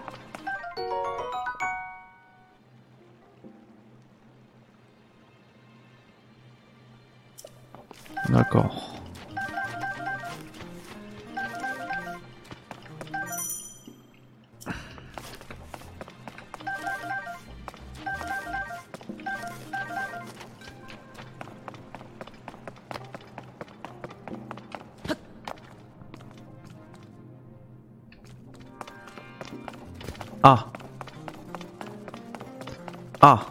Ah. 33.24 33.46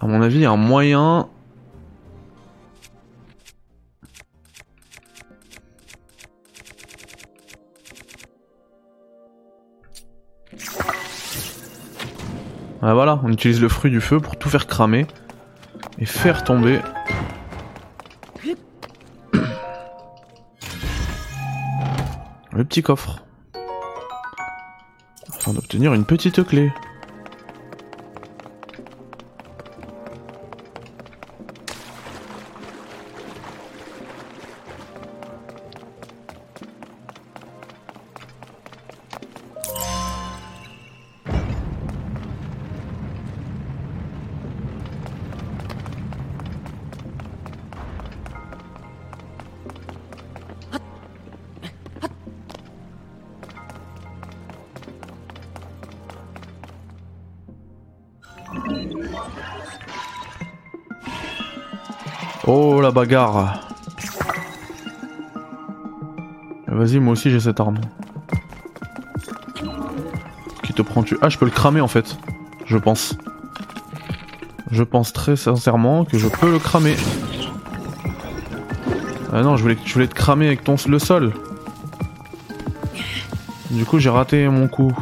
À 0.00 0.06
mon 0.06 0.22
avis, 0.22 0.36
il 0.36 0.42
y 0.42 0.46
a 0.46 0.50
un 0.50 0.56
moyen 0.56 1.28
Ah, 12.88 12.94
voilà, 12.94 13.20
on 13.24 13.32
utilise 13.32 13.60
le 13.60 13.68
fruit 13.68 13.90
du 13.90 14.00
feu 14.00 14.20
pour 14.20 14.36
tout 14.36 14.48
faire 14.48 14.66
cramer 14.68 15.06
et 15.98 16.06
faire 16.06 16.44
tomber. 16.44 16.80
Le 22.52 22.64
petit 22.64 22.82
coffre. 22.82 23.24
Afin 25.28 25.52
d'obtenir 25.52 25.94
une 25.94 26.04
petite 26.04 26.46
clé. 26.46 26.70
Oh 62.48 62.80
la 62.80 62.92
bagarre. 62.92 63.60
Vas-y, 66.68 67.00
moi 67.00 67.14
aussi 67.14 67.30
j'ai 67.30 67.40
cette 67.40 67.58
arme. 67.58 67.78
Qui 70.62 70.72
te 70.72 70.82
prend 70.82 71.02
tu 71.02 71.18
Ah, 71.22 71.28
je 71.28 71.38
peux 71.38 71.44
le 71.44 71.50
cramer 71.50 71.80
en 71.80 71.88
fait. 71.88 72.16
Je 72.66 72.78
pense. 72.78 73.16
Je 74.70 74.84
pense 74.84 75.12
très 75.12 75.34
sincèrement 75.34 76.04
que 76.04 76.18
je 76.18 76.28
peux 76.28 76.52
le 76.52 76.58
cramer. 76.60 76.94
Ah 79.32 79.42
non, 79.42 79.56
je 79.56 79.62
voulais, 79.62 79.76
te 79.76 80.14
cramer 80.14 80.46
avec 80.46 80.62
ton, 80.62 80.76
le 80.86 80.98
sol. 80.98 81.32
Du 83.70 83.84
coup, 83.84 83.98
j'ai 83.98 84.10
raté 84.10 84.48
mon 84.48 84.68
coup. 84.68 84.92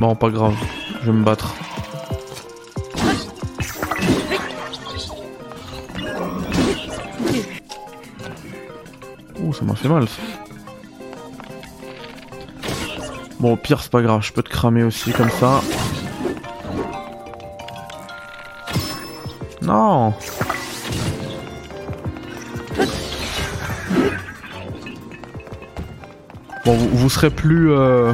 Bon, 0.00 0.16
pas 0.16 0.30
grave. 0.30 0.56
Je 1.02 1.10
vais 1.10 1.16
me 1.16 1.24
battre. 1.24 1.54
Fait 9.80 9.88
mal. 9.88 10.08
ça. 10.08 10.20
Bon, 13.38 13.52
au 13.54 13.56
pire, 13.56 13.80
c'est 13.82 13.90
pas 13.90 14.02
grave. 14.02 14.22
Je 14.22 14.32
peux 14.32 14.42
te 14.42 14.50
cramer 14.50 14.82
aussi 14.82 15.12
comme 15.12 15.30
ça. 15.30 15.60
Non 19.62 20.12
Bon, 26.64 26.76
vous, 26.76 27.08
serez 27.08 27.30
plus... 27.30 27.72
euh, 27.72 28.12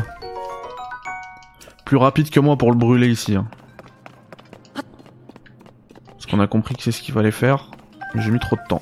plus 1.84 1.96
rapide 1.96 2.30
que 2.30 2.40
moi 2.40 2.56
pour 2.56 2.70
le 2.70 2.76
brûler 2.76 3.08
ici. 3.08 3.34
hein. 3.34 3.46
Parce 6.12 6.26
qu'on 6.26 6.40
a 6.40 6.46
compris 6.46 6.74
que 6.76 6.82
c'est 6.82 6.92
ce 6.92 7.02
qu'il 7.02 7.14
fallait 7.14 7.30
faire. 7.32 7.70
J'ai 8.14 8.30
mis 8.30 8.38
trop 8.38 8.56
de 8.56 8.62
temps. 8.68 8.80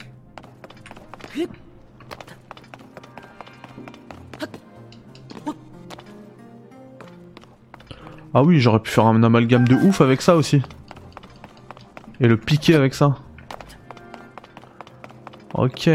Ah 8.34 8.42
oui, 8.42 8.58
j'aurais 8.58 8.80
pu 8.80 8.90
faire 8.90 9.06
un 9.06 9.22
amalgame 9.22 9.66
de 9.68 9.76
ouf 9.76 10.00
avec 10.00 10.20
ça 10.20 10.34
aussi. 10.34 10.60
Et 12.20 12.26
le 12.26 12.36
piquer 12.36 12.74
avec 12.74 12.92
ça. 12.94 13.16
Ok. 15.54 15.88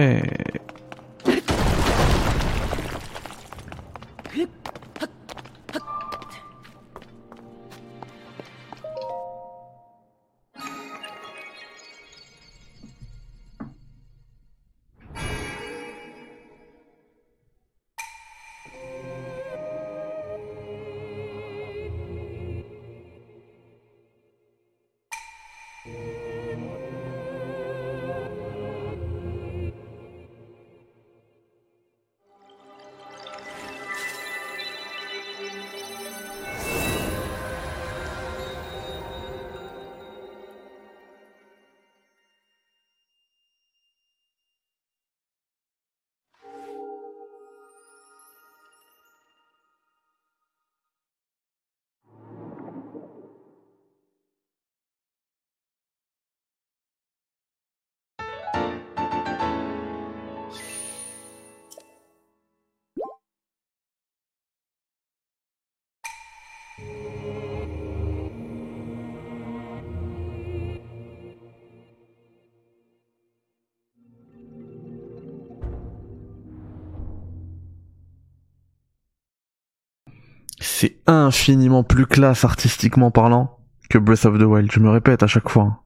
C'est 80.59 80.97
infiniment 81.07 81.83
plus 81.83 82.05
classe 82.05 82.43
artistiquement 82.43 83.11
parlant 83.11 83.57
que 83.89 83.97
Breath 83.97 84.25
of 84.25 84.37
the 84.37 84.43
Wild. 84.43 84.71
Je 84.71 84.79
me 84.79 84.89
répète 84.89 85.23
à 85.23 85.27
chaque 85.27 85.49
fois. 85.49 85.83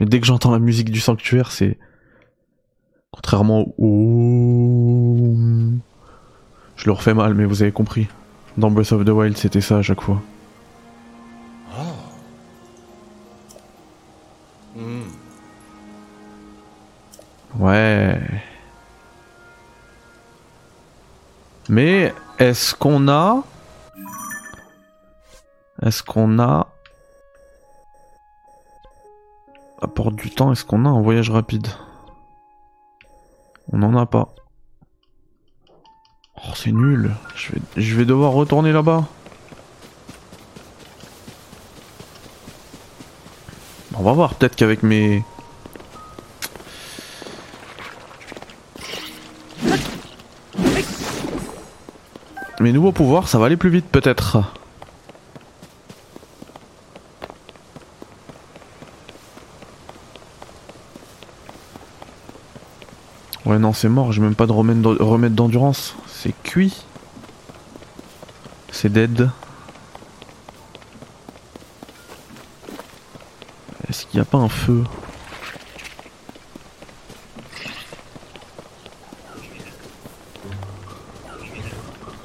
Mais 0.00 0.06
dès 0.06 0.20
que 0.20 0.26
j'entends 0.26 0.52
la 0.52 0.58
musique 0.58 0.90
du 0.90 1.00
sanctuaire, 1.00 1.52
c'est 1.52 1.78
contrairement 3.10 3.66
au 3.78 5.34
je 6.76 6.84
le 6.86 6.92
refais 6.92 7.12
mal, 7.12 7.34
mais 7.34 7.44
vous 7.44 7.62
avez 7.62 7.72
compris. 7.72 8.06
Dans 8.56 8.70
Breath 8.70 8.92
of 8.92 9.04
the 9.04 9.10
Wild, 9.10 9.36
c'était 9.36 9.60
ça 9.60 9.78
à 9.78 9.82
chaque 9.82 10.00
fois. 10.00 10.22
Ouais. 17.58 18.20
Mais 21.68 22.14
est-ce 22.38 22.74
qu'on 22.74 23.08
a... 23.08 23.42
Est-ce 25.82 26.02
qu'on 26.02 26.38
a... 26.38 26.68
Apporte 29.80 30.16
du 30.16 30.30
temps, 30.30 30.50
est-ce 30.50 30.64
qu'on 30.64 30.84
a 30.84 30.88
un 30.88 31.00
voyage 31.00 31.30
rapide? 31.30 31.68
On 33.72 33.78
n'en 33.78 33.96
a 33.96 34.06
pas. 34.06 34.34
Oh 36.36 36.52
c'est 36.54 36.72
nul. 36.72 37.14
Je 37.36 37.52
vais, 37.52 37.60
je 37.76 37.96
vais 37.96 38.04
devoir 38.04 38.32
retourner 38.32 38.72
là-bas. 38.72 39.04
On 43.94 44.02
va 44.02 44.12
voir, 44.12 44.34
peut-être 44.34 44.56
qu'avec 44.56 44.82
mes... 44.82 45.24
Mes 52.60 52.72
nouveaux 52.72 52.92
pouvoirs, 52.92 53.28
ça 53.28 53.38
va 53.38 53.46
aller 53.46 53.56
plus 53.56 53.70
vite 53.70 53.86
peut-être. 53.86 54.38
Ouais 63.48 63.58
non 63.58 63.72
c'est 63.72 63.88
mort, 63.88 64.12
j'ai 64.12 64.20
même 64.20 64.34
pas 64.34 64.46
de 64.46 64.52
remède 64.52 65.34
d'endurance. 65.34 65.96
C'est 66.06 66.34
cuit. 66.42 66.84
C'est 68.70 68.92
dead. 68.92 69.30
Est-ce 73.88 74.04
qu'il 74.04 74.20
n'y 74.20 74.20
a 74.20 74.26
pas 74.26 74.36
un 74.36 74.50
feu? 74.50 74.84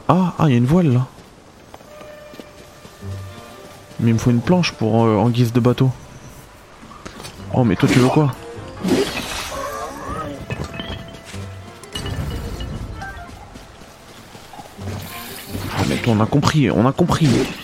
Ah, 0.09 0.33
ah, 0.37 0.43
il 0.47 0.51
y 0.51 0.55
a 0.55 0.57
une 0.57 0.65
voile 0.65 0.91
là. 0.91 1.07
Mais 4.01 4.09
il 4.09 4.13
me 4.15 4.19
faut 4.19 4.31
une 4.31 4.41
planche 4.41 4.73
pour 4.73 5.05
euh, 5.05 5.15
en 5.15 5.29
guise 5.29 5.53
de 5.53 5.61
bateau. 5.61 5.89
Oh, 7.53 7.63
mais 7.63 7.77
toi 7.77 7.87
tu 7.87 7.99
veux 7.99 8.09
quoi? 8.09 8.35
On 16.07 16.21
a 16.21 16.25
compris, 16.25 16.69
on 16.69 16.85
a 16.85 16.93
compris. 16.93 17.62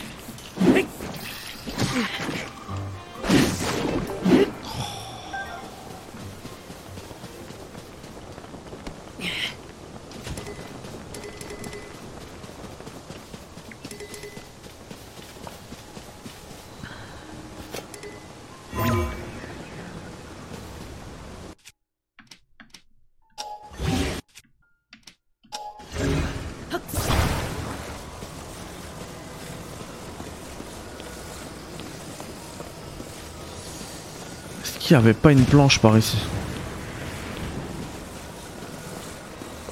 Qu'il 34.89 34.97
n'y 34.97 35.03
avait 35.03 35.13
pas 35.13 35.31
une 35.31 35.45
planche 35.45 35.77
par 35.77 35.95
ici 35.99 36.17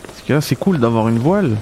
Parce 0.06 0.22
que 0.22 0.34
là 0.34 0.42
c'est 0.42 0.56
cool 0.56 0.78
d'avoir 0.80 1.08
une 1.08 1.18
voile. 1.18 1.58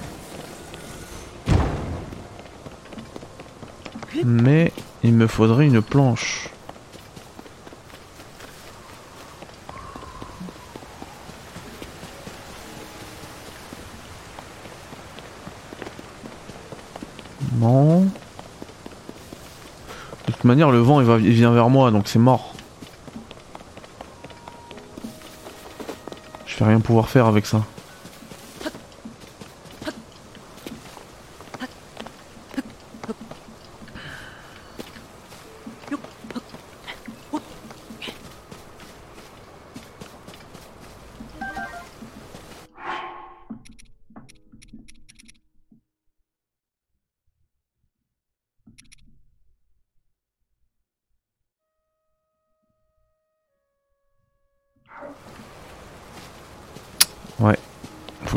Mais 4.26 4.74
il 5.04 5.14
me 5.14 5.26
faudrait 5.28 5.68
une 5.68 5.82
planche. 5.82 6.50
Non. 17.62 18.02
De 18.02 18.10
toute 20.34 20.44
manière 20.44 20.72
le 20.72 20.80
vent 20.80 21.00
il, 21.00 21.08
va, 21.08 21.20
il 21.20 21.32
vient 21.32 21.54
vers 21.54 21.70
moi 21.70 21.90
donc 21.92 22.10
c'est 22.10 22.20
mort. 22.20 22.55
Je 26.56 26.64
vais 26.64 26.70
rien 26.70 26.80
pouvoir 26.80 27.10
faire 27.10 27.26
avec 27.26 27.46
ça. 27.46 27.64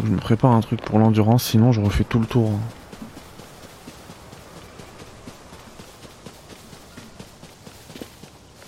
Je 0.05 0.11
me 0.13 0.19
prépare 0.19 0.53
un 0.53 0.61
truc 0.61 0.81
pour 0.81 0.99
l'endurance, 0.99 1.45
sinon 1.45 1.73
je 1.73 1.81
refais 1.81 2.05
tout 2.05 2.19
le 2.19 2.27
tour. 2.27 2.53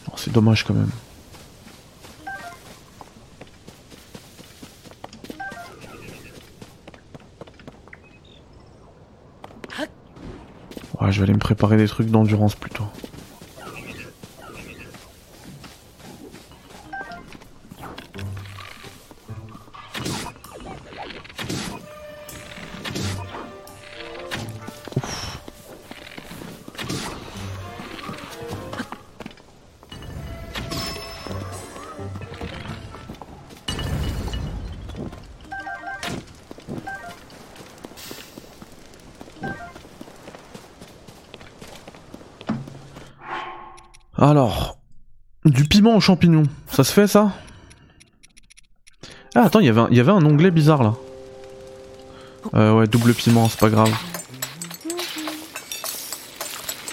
Oh, 0.08 0.12
c'est 0.16 0.32
dommage 0.32 0.64
quand 0.64 0.74
même. 0.74 0.90
Ouais, 11.00 11.12
je 11.12 11.20
vais 11.20 11.24
aller 11.24 11.32
me 11.32 11.38
préparer 11.38 11.76
des 11.78 11.88
trucs 11.88 12.08
d'endurance 12.08 12.54
plutôt. 12.54 12.84
Champignons, 46.00 46.44
ça 46.68 46.84
se 46.84 46.92
fait 46.92 47.06
ça? 47.06 47.32
Ah 49.34 49.42
attends, 49.42 49.60
il 49.60 49.66
y 49.66 49.68
avait 50.00 50.10
un 50.10 50.24
onglet 50.24 50.50
bizarre 50.50 50.82
là. 50.82 50.94
Euh, 52.54 52.74
ouais, 52.74 52.86
double 52.86 53.14
piment, 53.14 53.48
c'est 53.48 53.60
pas 53.60 53.70
grave. 53.70 53.92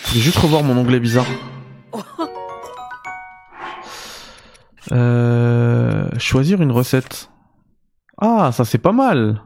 Je 0.07 0.13
vais 0.13 0.19
juste 0.19 0.37
revoir 0.37 0.63
mon 0.63 0.77
onglet 0.77 0.99
bizarre. 0.99 1.25
Euh, 4.91 6.09
choisir 6.17 6.61
une 6.61 6.71
recette. 6.71 7.29
Ah, 8.19 8.51
ça 8.53 8.65
c'est 8.65 8.77
pas 8.77 8.91
mal. 8.91 9.41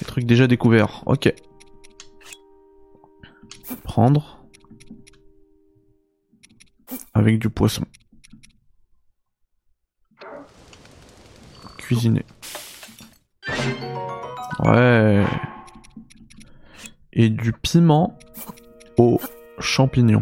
Les 0.00 0.06
trucs 0.06 0.24
déjà 0.24 0.46
découverts. 0.46 1.02
Ok. 1.06 1.32
Prendre 3.84 4.38
avec 7.12 7.38
du 7.38 7.50
poisson. 7.50 7.84
Ouais. 14.60 15.24
et 17.12 17.30
du 17.30 17.52
piment 17.52 18.18
aux 18.98 19.20
champignons. 19.58 20.20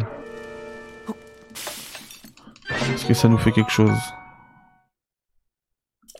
Est-ce 2.93 3.05
que 3.05 3.13
ça 3.13 3.27
nous 3.27 3.37
fait 3.37 3.51
quelque 3.51 3.71
chose? 3.71 3.99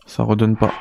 Ça 0.06 0.24
redonne 0.24 0.58
pas. 0.58 0.74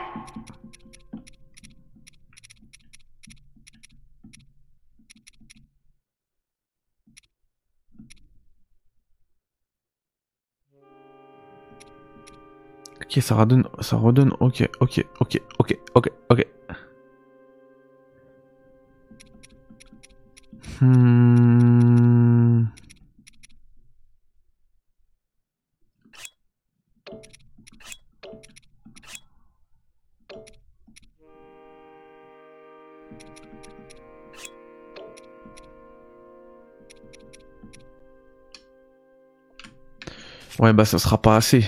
Ok, 13.09 13.23
ça 13.23 13.35
redonne, 13.37 13.65
ça 13.81 13.97
redonne, 13.97 14.33
ok, 14.39 14.69
ok, 14.81 15.05
ok, 15.21 15.41
ok, 15.59 15.79
ok, 15.95 16.11
ok. 16.29 16.47
Hmm. 20.81 22.67
Ouais, 40.59 40.73
bah 40.73 40.85
ça 40.85 40.99
sera 40.99 41.21
pas 41.23 41.37
assez. 41.37 41.63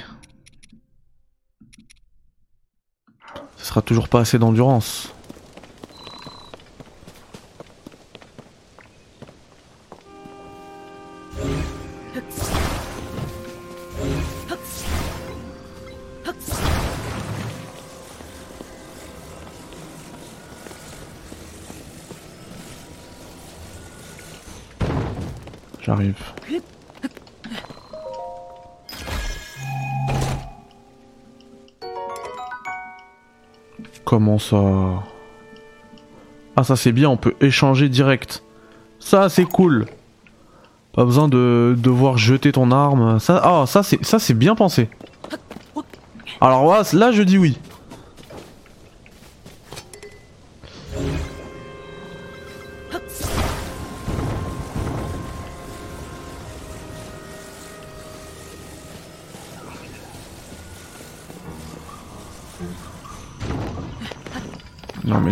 Ça 3.56 3.64
sera 3.64 3.79
toujours 3.90 4.08
pas 4.08 4.20
assez 4.20 4.38
d'endurance. 4.38 5.12
J'arrive. 25.82 26.14
Comment 34.10 34.40
ça 34.40 35.04
Ah 36.56 36.64
ça 36.64 36.74
c'est 36.74 36.90
bien, 36.90 37.08
on 37.08 37.16
peut 37.16 37.36
échanger 37.40 37.88
direct. 37.88 38.42
Ça 38.98 39.28
c'est 39.28 39.44
cool. 39.44 39.86
Pas 40.92 41.04
besoin 41.04 41.28
de 41.28 41.76
devoir 41.78 42.18
jeter 42.18 42.50
ton 42.50 42.72
arme. 42.72 43.20
Ça, 43.20 43.40
ah 43.44 43.66
ça 43.68 43.84
c'est 43.84 44.04
ça 44.04 44.18
c'est 44.18 44.34
bien 44.34 44.56
pensé. 44.56 44.90
Alors 46.40 46.66
là, 46.66 46.82
là 46.92 47.12
je 47.12 47.22
dis 47.22 47.38
oui. 47.38 47.56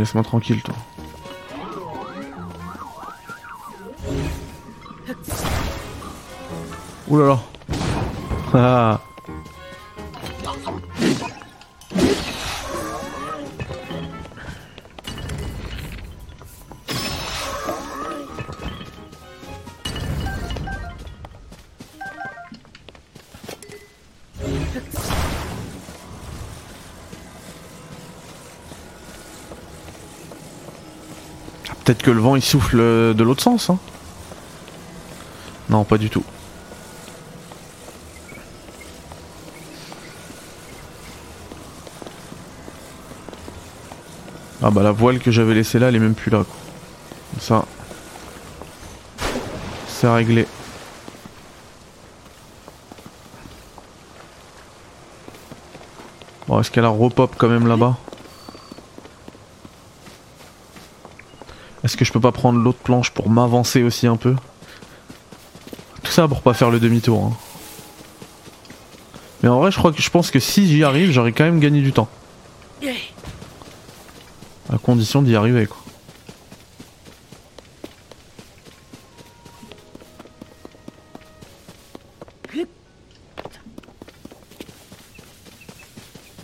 Laisse-moi 0.08 0.24
tranquille 0.24 0.62
toi. 0.62 0.74
Ouh 7.08 7.18
là 7.18 7.26
là. 7.26 7.38
Ah. 8.54 9.00
Peut-être 31.88 32.02
que 32.02 32.10
le 32.10 32.20
vent 32.20 32.36
il 32.36 32.42
souffle 32.42 32.80
euh, 32.80 33.14
de 33.14 33.24
l'autre 33.24 33.42
sens 33.42 33.70
hein. 33.70 33.78
Non 35.70 35.84
pas 35.84 35.96
du 35.96 36.10
tout. 36.10 36.22
Ah 44.62 44.70
bah 44.70 44.82
la 44.82 44.92
voile 44.92 45.18
que 45.18 45.30
j'avais 45.30 45.54
laissée 45.54 45.78
là 45.78 45.88
elle 45.88 45.96
est 45.96 45.98
même 45.98 46.12
plus 46.12 46.30
là 46.30 46.44
quoi. 46.44 46.56
Ça. 47.40 47.64
C'est 49.88 50.08
réglé. 50.08 50.46
Bon 56.46 56.60
est-ce 56.60 56.70
qu'elle 56.70 56.84
a 56.84 56.90
repop 56.90 57.34
quand 57.38 57.48
même 57.48 57.66
là-bas? 57.66 57.96
Est-ce 61.88 61.96
que 61.96 62.04
je 62.04 62.12
peux 62.12 62.20
pas 62.20 62.32
prendre 62.32 62.58
l'autre 62.60 62.80
planche 62.80 63.12
pour 63.12 63.30
m'avancer 63.30 63.82
aussi 63.82 64.06
un 64.06 64.16
peu? 64.16 64.36
Tout 66.02 66.12
ça 66.12 66.28
pour 66.28 66.42
pas 66.42 66.52
faire 66.52 66.68
le 66.68 66.78
demi-tour. 66.78 67.24
hein. 67.24 67.32
Mais 69.42 69.48
en 69.48 69.58
vrai 69.58 69.70
je 69.70 69.78
crois 69.78 69.90
que 69.90 70.02
je 70.02 70.10
pense 70.10 70.30
que 70.30 70.38
si 70.38 70.66
j'y 70.68 70.84
arrive 70.84 71.10
j'aurais 71.12 71.32
quand 71.32 71.44
même 71.44 71.60
gagné 71.60 71.80
du 71.80 71.92
temps. 71.92 72.10
À 74.70 74.76
condition 74.76 75.22
d'y 75.22 75.34
arriver 75.34 75.64
quoi. 75.64 75.78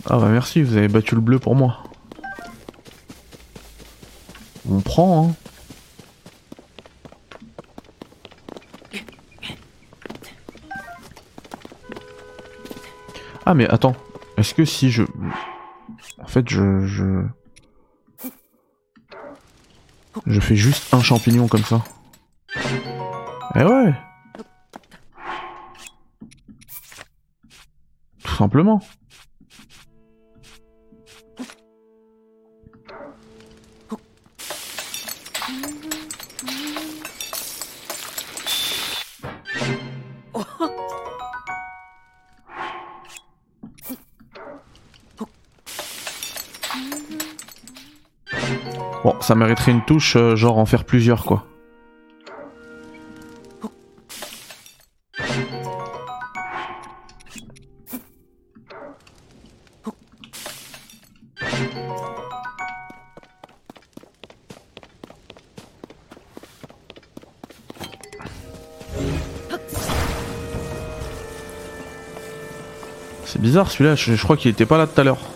Ah 0.09 0.17
bah 0.17 0.27
merci, 0.29 0.63
vous 0.63 0.75
avez 0.75 0.87
battu 0.87 1.13
le 1.13 1.21
bleu 1.21 1.37
pour 1.37 1.53
moi. 1.53 1.84
Prend 4.81 5.29
hein. 5.29 5.35
Ah 13.45 13.53
mais 13.53 13.67
attends, 13.69 13.95
est-ce 14.37 14.55
que 14.55 14.65
si 14.65 14.89
je... 14.89 15.03
En 16.17 16.25
fait 16.27 16.49
je... 16.49 16.85
je... 16.85 17.25
Je 20.25 20.39
fais 20.39 20.55
juste 20.55 20.93
un 20.93 21.01
champignon 21.01 21.47
comme 21.47 21.63
ça. 21.63 21.83
Eh 23.55 23.63
ouais 23.63 23.93
Tout 28.23 28.35
simplement. 28.35 28.81
Ça 49.25 49.33
mériterait 49.33 49.71
une 49.71 49.81
touche, 49.83 50.15
euh, 50.17 50.35
genre 50.35 50.59
en 50.59 50.67
faire 50.67 50.83
plusieurs 50.83 51.25
quoi. 51.25 51.47
C'est 73.25 73.41
bizarre 73.41 73.71
celui-là, 73.71 73.95
je, 73.95 74.13
je 74.13 74.23
crois 74.23 74.37
qu'il 74.37 74.51
était 74.51 74.67
pas 74.67 74.77
là 74.77 74.85
tout 74.85 75.01
à 75.01 75.03
l'heure. 75.03 75.34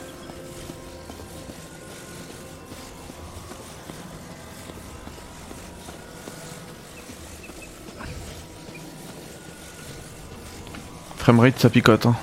framerate 11.29 11.59
ça 11.59 11.69
picote. 11.69 12.07
Hein. 12.07 12.15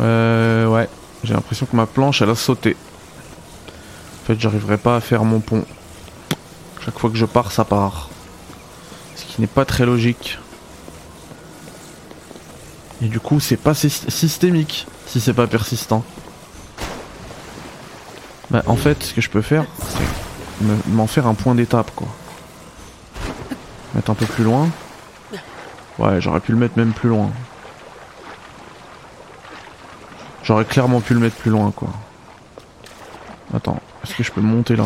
Euh, 0.00 0.66
ouais, 0.66 0.88
j'ai 1.22 1.34
l'impression 1.34 1.66
que 1.66 1.76
ma 1.76 1.86
planche 1.86 2.20
elle 2.20 2.30
a 2.30 2.34
sauté. 2.34 2.76
En 4.22 4.26
fait 4.26 4.40
j'arriverai 4.40 4.78
pas 4.78 4.96
à 4.96 5.00
faire 5.00 5.22
mon 5.22 5.38
pont. 5.38 5.64
Chaque 6.84 6.98
fois 6.98 7.10
que 7.10 7.16
je 7.16 7.26
pars 7.26 7.52
ça 7.52 7.64
part. 7.64 8.10
Ce 9.14 9.24
qui 9.24 9.40
n'est 9.40 9.46
pas 9.46 9.64
très 9.64 9.86
logique. 9.86 10.40
Et 13.02 13.06
du 13.06 13.20
coup 13.20 13.38
c'est 13.38 13.56
pas 13.56 13.74
systémique 13.74 14.88
si 15.16 15.22
c'est 15.22 15.32
pas 15.32 15.46
persistant. 15.46 16.04
Bah 18.50 18.62
en 18.66 18.76
fait 18.76 19.02
ce 19.02 19.14
que 19.14 19.22
je 19.22 19.30
peux 19.30 19.40
faire 19.40 19.64
c'est 19.88 20.66
m'en 20.88 21.06
faire 21.06 21.26
un 21.26 21.32
point 21.32 21.54
d'étape 21.54 21.90
quoi. 21.96 22.06
Mettre 23.94 24.10
un 24.10 24.14
peu 24.14 24.26
plus 24.26 24.44
loin. 24.44 24.68
Ouais 25.98 26.20
j'aurais 26.20 26.40
pu 26.40 26.52
le 26.52 26.58
mettre 26.58 26.76
même 26.76 26.92
plus 26.92 27.08
loin. 27.08 27.30
J'aurais 30.42 30.66
clairement 30.66 31.00
pu 31.00 31.14
le 31.14 31.20
mettre 31.20 31.36
plus 31.36 31.50
loin 31.50 31.70
quoi. 31.70 31.88
Attends, 33.54 33.80
est-ce 34.04 34.14
que 34.14 34.22
je 34.22 34.30
peux 34.30 34.42
monter 34.42 34.76
là? 34.76 34.84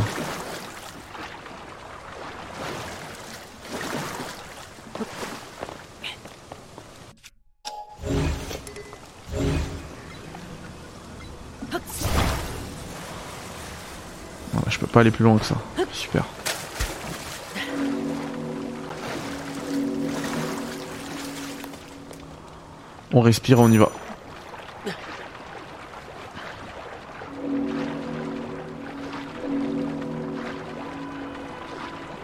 Je 14.68 14.78
peux 14.78 14.86
pas 14.86 15.00
aller 15.00 15.10
plus 15.10 15.24
loin 15.24 15.36
que 15.38 15.44
ça. 15.44 15.56
Super. 15.92 16.24
On 23.12 23.20
respire, 23.20 23.58
on 23.58 23.70
y 23.70 23.76
va. 23.76 23.90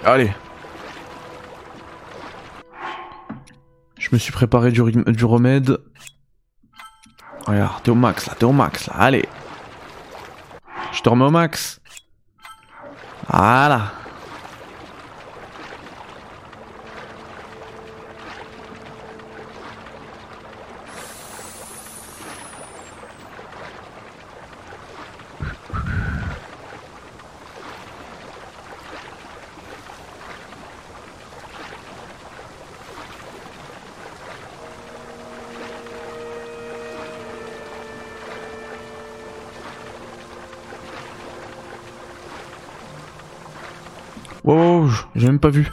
Allez. 0.04 0.32
Je 3.98 4.08
me 4.12 4.18
suis 4.18 4.30
préparé 4.30 4.70
du, 4.70 4.80
du 4.82 5.24
remède. 5.24 5.78
Regarde, 7.44 7.82
t'es 7.82 7.90
au 7.90 7.96
max 7.96 8.26
là, 8.26 8.34
t'es 8.38 8.44
au 8.44 8.52
max 8.52 8.86
là, 8.86 8.94
allez. 8.96 9.28
Je 10.92 11.00
te 11.02 11.08
remets 11.08 11.24
au 11.24 11.30
max. 11.30 11.80
Voilà. 13.36 13.78
Wow, 13.78 13.95
pas 45.38 45.50
vu. 45.50 45.72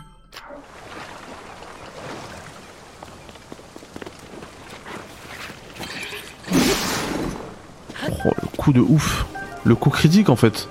Oh, 8.26 8.32
le 8.42 8.58
coup 8.58 8.74
de 8.74 8.82
ouf. 8.82 9.26
Le 9.64 9.76
coup 9.76 9.90
critique 9.90 10.30
en 10.30 10.36
fait. 10.36 10.68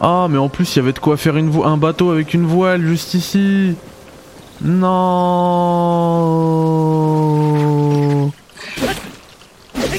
Ah, 0.00 0.26
mais 0.28 0.38
en 0.38 0.48
plus, 0.50 0.74
il 0.74 0.80
y 0.80 0.82
avait 0.82 0.92
de 0.92 0.98
quoi 0.98 1.16
faire 1.16 1.34
un 1.36 1.76
bateau 1.78 2.10
avec 2.10 2.34
une 2.34 2.46
voile 2.46 2.82
juste 2.82 3.14
ici. 3.14 3.74
Non. 4.60 5.40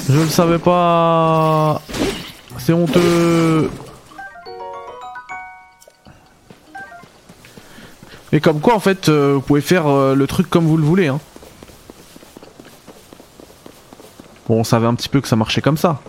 Je 0.07 0.19
le 0.19 0.27
savais 0.27 0.59
pas. 0.59 1.81
C'est 2.59 2.73
honteux. 2.73 3.71
Et 8.35 8.41
comme 8.41 8.59
quoi 8.59 8.75
en 8.75 8.81
fait 8.81 9.07
euh, 9.07 9.35
vous 9.35 9.41
pouvez 9.41 9.61
faire 9.61 9.87
euh, 9.87 10.13
le 10.13 10.27
truc 10.27 10.49
comme 10.49 10.65
vous 10.65 10.75
le 10.75 10.83
voulez 10.83 11.07
hein. 11.07 11.21
Bon 14.49 14.59
on 14.59 14.65
savait 14.65 14.87
un 14.87 14.93
petit 14.93 15.07
peu 15.07 15.21
que 15.21 15.29
ça 15.29 15.37
marchait 15.37 15.61
comme 15.61 15.77
ça. 15.77 16.01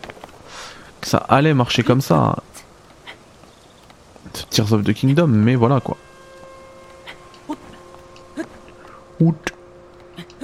Que 1.00 1.06
ça 1.06 1.18
allait 1.18 1.54
marcher 1.54 1.84
comme 1.84 2.00
ça. 2.00 2.34
Tears 4.50 4.72
of 4.72 4.82
the 4.82 4.92
Kingdom 4.92 5.28
mais 5.28 5.54
voilà 5.54 5.78
quoi. 5.78 5.96
Out. 9.20 9.52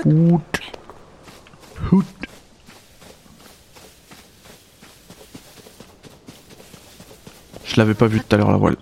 Out. 0.05 0.61
Out. 1.91 2.07
Je 7.64 7.76
l'avais 7.76 7.95
pas 7.95 8.07
vu 8.07 8.20
tout 8.20 8.37
à 8.37 8.39
l'heure 8.39 8.53
la 8.53 8.57
voile. 8.57 8.76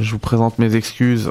Je 0.00 0.12
vous 0.12 0.18
présente 0.18 0.58
mes 0.58 0.76
excuses. 0.76 1.30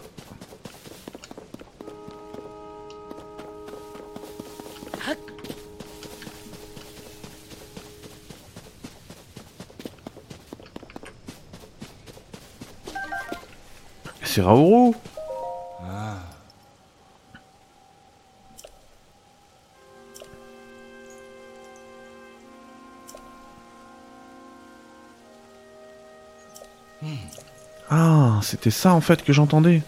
Ah, 27.90 28.40
c'était 28.42 28.72
ça 28.72 28.94
en 28.94 29.02
fait 29.02 29.24
que 29.24 29.32
j'entendais. 29.32 29.82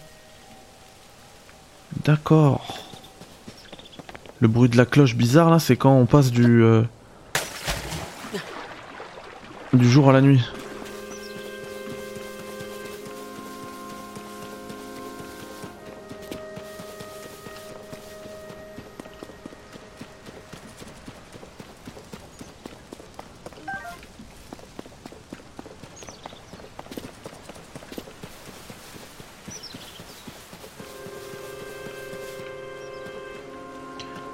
D'accord. 2.04 2.78
Le 4.40 4.48
bruit 4.48 4.68
de 4.68 4.76
la 4.76 4.86
cloche 4.86 5.16
bizarre 5.16 5.50
là, 5.50 5.58
c'est 5.58 5.76
quand 5.76 5.92
on 5.92 6.06
passe 6.06 6.30
du... 6.30 6.62
Euh, 6.62 6.82
du 9.72 9.90
jour 9.90 10.08
à 10.08 10.12
la 10.12 10.20
nuit. 10.20 10.42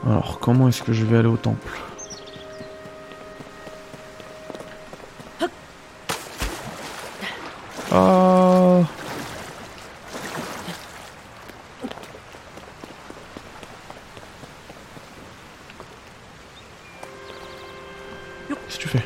Alors, 0.06 0.38
comment 0.38 0.68
est-ce 0.68 0.82
que 0.82 0.92
je 0.92 1.04
vais 1.04 1.16
aller 1.16 1.28
au 1.28 1.38
temple 1.38 1.78
Ah 7.90 8.80
Qu'est-ce 18.48 18.76
que 18.76 18.82
tu 18.82 18.88
fais 18.88 19.04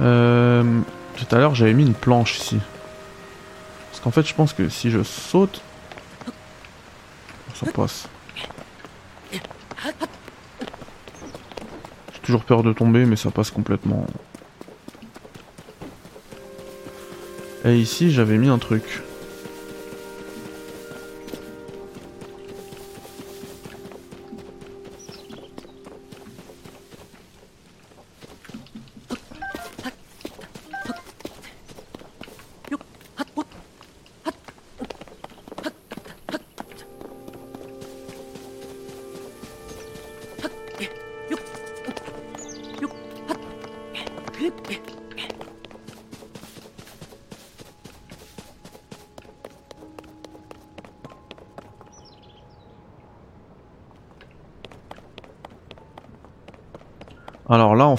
euh, 0.00 0.80
Tout 1.16 1.36
à 1.36 1.38
l'heure, 1.38 1.54
j'avais 1.54 1.74
mis 1.74 1.84
une 1.84 1.94
planche 1.94 2.38
ici. 2.38 2.58
Parce 3.90 4.00
qu'en 4.00 4.10
fait, 4.10 4.26
je 4.26 4.34
pense 4.34 4.52
que 4.52 4.68
si 4.68 4.90
je 4.90 5.04
saute... 5.04 5.60
Ça 7.54 7.70
passe. 7.70 8.08
Toujours 12.22 12.44
peur 12.44 12.62
de 12.62 12.72
tomber, 12.72 13.04
mais 13.04 13.16
ça 13.16 13.30
passe 13.30 13.50
complètement. 13.50 14.06
Et 17.64 17.76
ici, 17.76 18.10
j'avais 18.10 18.38
mis 18.38 18.48
un 18.48 18.58
truc. 18.58 19.02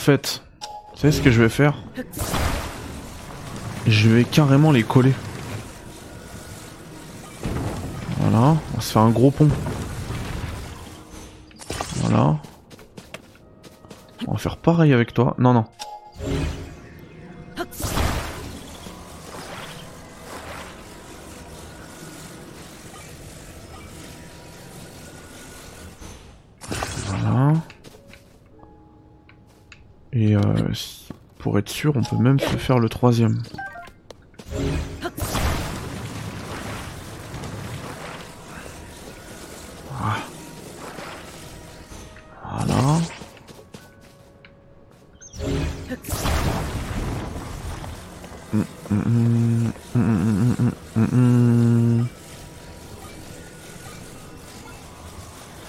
Fait, 0.03 0.43
vous 0.91 0.99
savez 0.99 1.13
ce 1.13 1.21
que 1.21 1.31
je 1.31 1.41
vais 1.41 1.47
faire? 1.47 1.75
Je 3.87 4.09
vais 4.09 4.25
carrément 4.25 4.71
les 4.71 4.83
coller. 4.83 5.13
Voilà, 8.19 8.57
on 8.75 8.81
se 8.81 8.91
faire 8.91 9.01
un 9.01 9.11
gros 9.11 9.31
pont. 9.31 9.49
Voilà. 11.97 12.37
On 14.27 14.33
va 14.33 14.37
faire 14.37 14.57
pareil 14.57 14.91
avec 14.91 15.13
toi. 15.13 15.35
Non, 15.37 15.53
non. 15.53 15.65
Pour 31.43 31.59
être 31.59 31.67
sûr, 31.67 31.91
on 31.97 32.03
peut 32.03 32.15
même 32.15 32.39
se 32.39 32.55
faire 32.55 32.79
le 32.79 32.87
troisième. 32.87 33.43
Voilà. 42.49 43.01
Mm, 48.53 48.63
mm, 50.95 52.05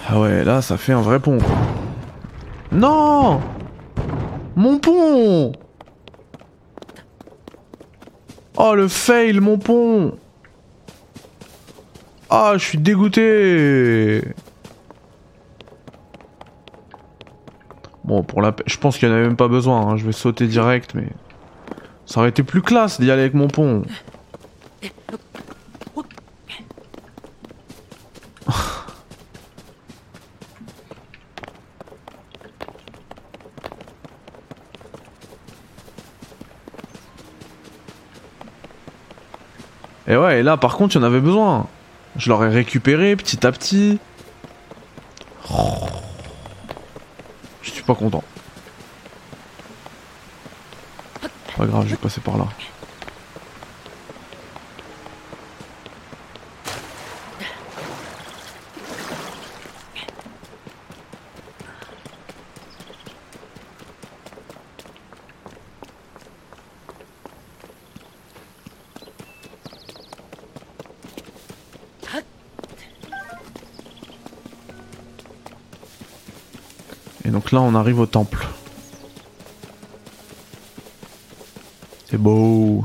ah 0.09 0.21
ouais, 0.21 0.45
là, 0.45 0.63
ça 0.63 0.77
fait 0.77 0.93
un 0.93 1.01
vrai 1.01 1.19
pont. 1.19 1.39
Non 2.71 3.41
Mon 4.55 4.79
pont 4.79 5.51
Oh, 8.57 8.75
le 8.75 8.87
fail, 8.87 9.41
mon 9.41 9.59
pont 9.59 10.17
Ah, 12.31 12.53
je 12.57 12.65
suis 12.65 12.79
dégoûté 12.79 14.23
Bon, 18.05 18.23
pour 18.23 18.43
la 18.43 18.55
je 18.67 18.77
pense 18.77 18.99
qu'il 18.99 19.09
n'y 19.09 19.15
en 19.15 19.17
avait 19.17 19.27
même 19.27 19.37
pas 19.37 19.49
besoin, 19.49 19.81
hein. 19.81 19.97
je 19.97 20.05
vais 20.05 20.13
sauter 20.13 20.47
direct, 20.47 20.95
mais... 20.95 21.09
Ça 22.07 22.21
aurait 22.21 22.29
été 22.29 22.43
plus 22.43 22.61
classe 22.61 23.01
d'y 23.01 23.11
aller 23.11 23.23
avec 23.23 23.35
mon 23.35 23.49
pont. 23.49 23.83
Et 40.07 40.17
et 40.37 40.43
là 40.43 40.57
par 40.57 40.77
contre, 40.77 40.97
il 40.97 40.99
y 40.99 41.01
en 41.01 41.05
avait 41.05 41.21
besoin. 41.21 41.67
Je 42.17 42.29
l'aurais 42.29 42.49
récupéré 42.49 43.17
petit 43.17 43.47
à 43.47 43.53
petit. 43.53 43.99
Je 47.63 47.71
suis 47.71 47.83
pas 47.83 47.95
content. 47.95 48.23
Pas 51.57 51.67
grave, 51.67 51.85
je 51.87 51.91
vais 51.91 51.97
passer 51.97 52.21
par 52.21 52.37
là. 52.37 52.47
Là, 77.55 77.61
on 77.63 77.75
arrive 77.75 78.01
au 78.01 78.07
temple. 78.07 78.47
C'est 82.07 82.19
beau. 82.19 82.85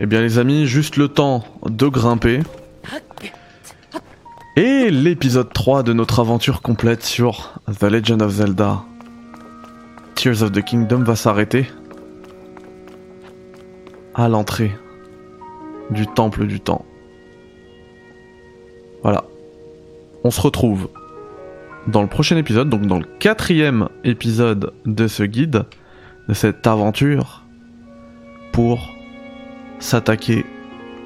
Eh 0.00 0.06
bien 0.06 0.20
les 0.20 0.38
amis, 0.38 0.66
juste 0.66 0.96
le 0.96 1.08
temps 1.08 1.44
de 1.76 1.88
grimper. 1.88 2.40
Et 4.56 4.90
l'épisode 4.90 5.52
3 5.52 5.82
de 5.82 5.92
notre 5.92 6.20
aventure 6.20 6.62
complète 6.62 7.02
sur 7.02 7.54
The 7.80 7.84
Legend 7.84 8.22
of 8.22 8.30
Zelda 8.30 8.84
Tears 10.14 10.42
of 10.42 10.52
the 10.52 10.62
Kingdom 10.62 11.02
va 11.02 11.16
s'arrêter 11.16 11.66
à 14.14 14.28
l'entrée 14.28 14.70
du 15.90 16.06
temple 16.06 16.46
du 16.46 16.60
temps. 16.60 16.84
Voilà. 19.02 19.24
On 20.22 20.30
se 20.30 20.40
retrouve 20.40 20.88
dans 21.88 22.02
le 22.02 22.08
prochain 22.08 22.36
épisode, 22.36 22.70
donc 22.70 22.86
dans 22.86 22.98
le 22.98 23.06
quatrième 23.18 23.88
épisode 24.04 24.72
de 24.86 25.08
ce 25.08 25.24
guide, 25.24 25.64
de 26.28 26.34
cette 26.34 26.66
aventure, 26.66 27.42
pour 28.52 28.94
s'attaquer 29.80 30.46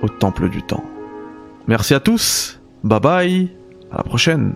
au 0.02 0.08
temple 0.08 0.48
du 0.48 0.62
temps. 0.62 0.84
Merci 1.66 1.94
à 1.94 2.00
tous, 2.00 2.60
bye 2.84 3.00
bye, 3.00 3.48
à 3.90 3.98
la 3.98 4.02
prochaine. 4.02 4.54